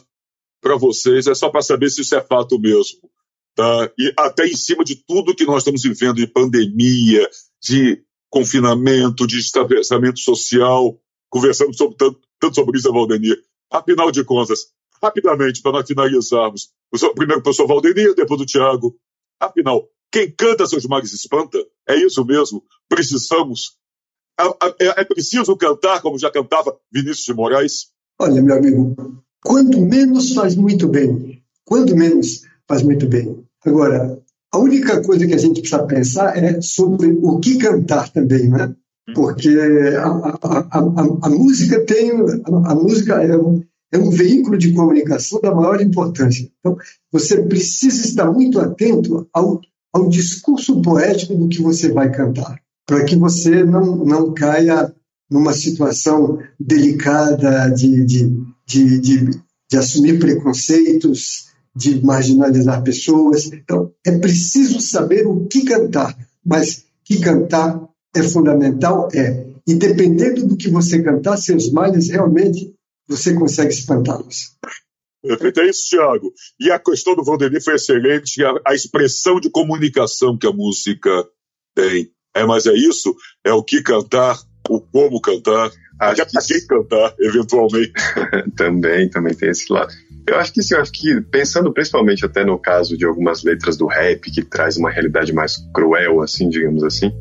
[0.61, 3.09] para vocês, é só para saber se isso é fato mesmo.
[3.57, 3.91] Tá?
[3.99, 7.27] E até em cima de tudo que nós estamos vivendo de pandemia,
[7.63, 11.01] de confinamento, de distanciamento social,
[11.31, 13.43] conversamos sobre tanto, tanto sobre isso, Valdemir.
[13.73, 14.67] Afinal de contas,
[15.03, 18.95] rapidamente, para nós finalizarmos, o primeiro o professor Valdemir, depois o Tiago.
[19.41, 21.59] Afinal, quem canta seus males espanta?
[21.89, 22.63] É isso mesmo?
[22.91, 23.79] Precisamos.
[24.79, 27.87] É, é preciso cantar como já cantava Vinícius de Moraes?
[28.21, 28.95] Olha, meu amigo,
[29.43, 31.43] quando menos faz muito bem.
[31.65, 33.46] Quando menos faz muito bem.
[33.67, 38.49] Agora, a única coisa que a gente precisa pensar é sobre o que cantar também,
[38.49, 38.75] né?
[39.15, 39.49] Porque
[39.99, 43.63] a, a, a, a música tem a, música é um,
[43.93, 46.49] é um veículo de comunicação da maior importância.
[46.59, 46.77] Então,
[47.13, 49.61] você precisa estar muito atento ao,
[49.93, 54.93] ao discurso poético do que você vai cantar, para que você não, não caia
[55.31, 58.33] numa situação delicada de, de,
[58.67, 59.31] de, de,
[59.71, 61.46] de assumir preconceitos,
[61.77, 63.53] de marginalizar pessoas.
[63.53, 69.45] Então, é preciso saber o que cantar, mas que cantar é fundamental, é.
[69.69, 72.73] E dependendo do que você cantar, seus males realmente
[73.07, 74.57] você consegue espantá-los.
[75.23, 76.33] Perfeito, é isso, Tiago.
[76.59, 81.11] E a questão do Valdemir foi excelente, a, a, expressão de comunicação que a música
[81.75, 82.11] tem.
[82.35, 83.15] É, mas é isso,
[83.45, 87.93] é o que cantar, o como cantar, até para quem cantar, eventualmente.
[88.57, 89.93] também, também tem esse lado.
[90.27, 93.77] Eu acho que sim, eu acho que pensando principalmente até no caso de algumas letras
[93.77, 97.13] do rap, que traz uma realidade mais cruel, assim, digamos assim,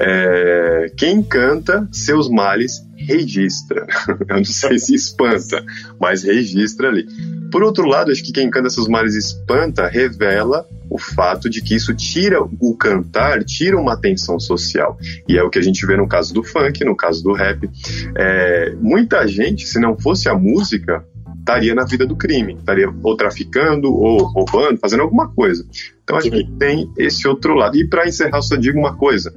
[0.00, 3.86] é, quem canta seus males registra.
[4.28, 5.64] Eu não sei se espanta,
[6.00, 7.06] mas registra ali.
[7.50, 11.74] Por outro lado, acho que quem canta seus males espanta revela o fato de que
[11.74, 14.98] isso tira o cantar, tira uma atenção social.
[15.28, 17.68] E é o que a gente vê no caso do funk, no caso do rap.
[18.16, 21.04] É, muita gente, se não fosse a música,
[21.48, 25.66] estaria na vida do crime, estaria ou traficando, ou roubando, fazendo alguma coisa.
[26.04, 27.76] Então acho que tem esse outro lado.
[27.76, 29.34] E para encerrar, só digo uma coisa.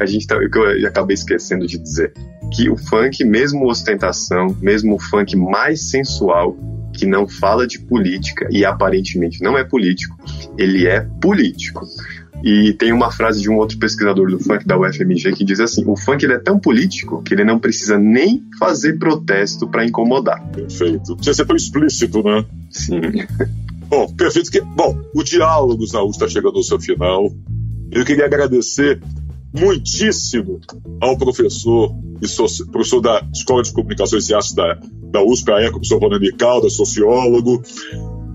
[0.00, 2.12] A gente tá, que eu acabei esquecendo de dizer
[2.52, 6.56] que o funk, mesmo ostentação, mesmo o funk mais sensual,
[6.92, 10.16] que não fala de política e aparentemente não é político,
[10.56, 11.86] ele é político.
[12.42, 15.84] E tem uma frase de um outro pesquisador do funk da UFMG que diz assim:
[15.86, 20.44] o funk ele é tão político que ele não precisa nem fazer protesto para incomodar.
[20.50, 21.14] Perfeito.
[21.16, 22.44] Precisa ser tão explícito, né?
[22.70, 23.00] Sim.
[23.88, 24.50] Bom, perfeito.
[24.50, 27.30] Que, bom, o diálogo Saúl está chegando ao seu final.
[27.90, 28.98] Eu queria agradecer
[29.52, 30.60] muitíssimo
[30.98, 34.78] ao professor e professor da Escola de Comunicações e Artes da,
[35.10, 37.62] da USP, a ECO, professor Ronani Caldas, sociólogo,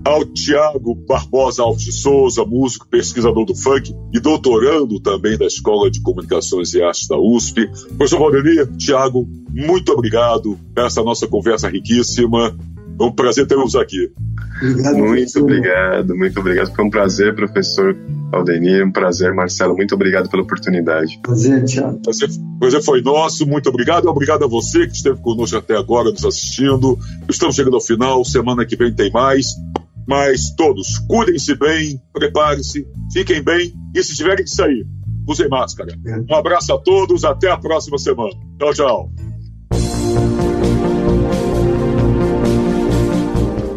[0.08, 5.90] ao Tiago Barbosa Alves de Souza, músico, pesquisador do funk e doutorando também da Escola
[5.90, 7.68] de Comunicações e Artes da USP.
[7.96, 12.56] Professor Valdemir, Tiago, muito obrigado por essa nossa conversa riquíssima.
[12.98, 14.10] É um prazer tê-los aqui.
[14.60, 16.74] Obrigado, muito obrigado, muito obrigado.
[16.74, 17.96] Foi um prazer, professor
[18.32, 19.76] Aldenir, um prazer, Marcelo.
[19.76, 21.20] Muito obrigado pela oportunidade.
[21.22, 22.00] Prazer, Tiago.
[22.00, 22.28] Prazer,
[22.58, 24.06] prazer foi nosso, muito obrigado.
[24.08, 26.98] Obrigado a você que esteve conosco até agora, nos assistindo.
[27.28, 29.46] Estamos chegando ao final, semana que vem tem mais.
[30.08, 34.86] Mas todos, cuidem-se bem, preparem-se, fiquem bem e se tiverem que sair,
[35.28, 35.92] usem máscara.
[36.30, 38.32] Um abraço a todos, até a próxima semana.
[38.58, 39.12] Tchau, tchau.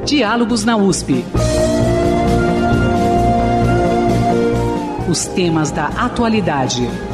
[0.06, 1.26] Diálogos na USP.
[5.10, 7.11] Os temas da atualidade.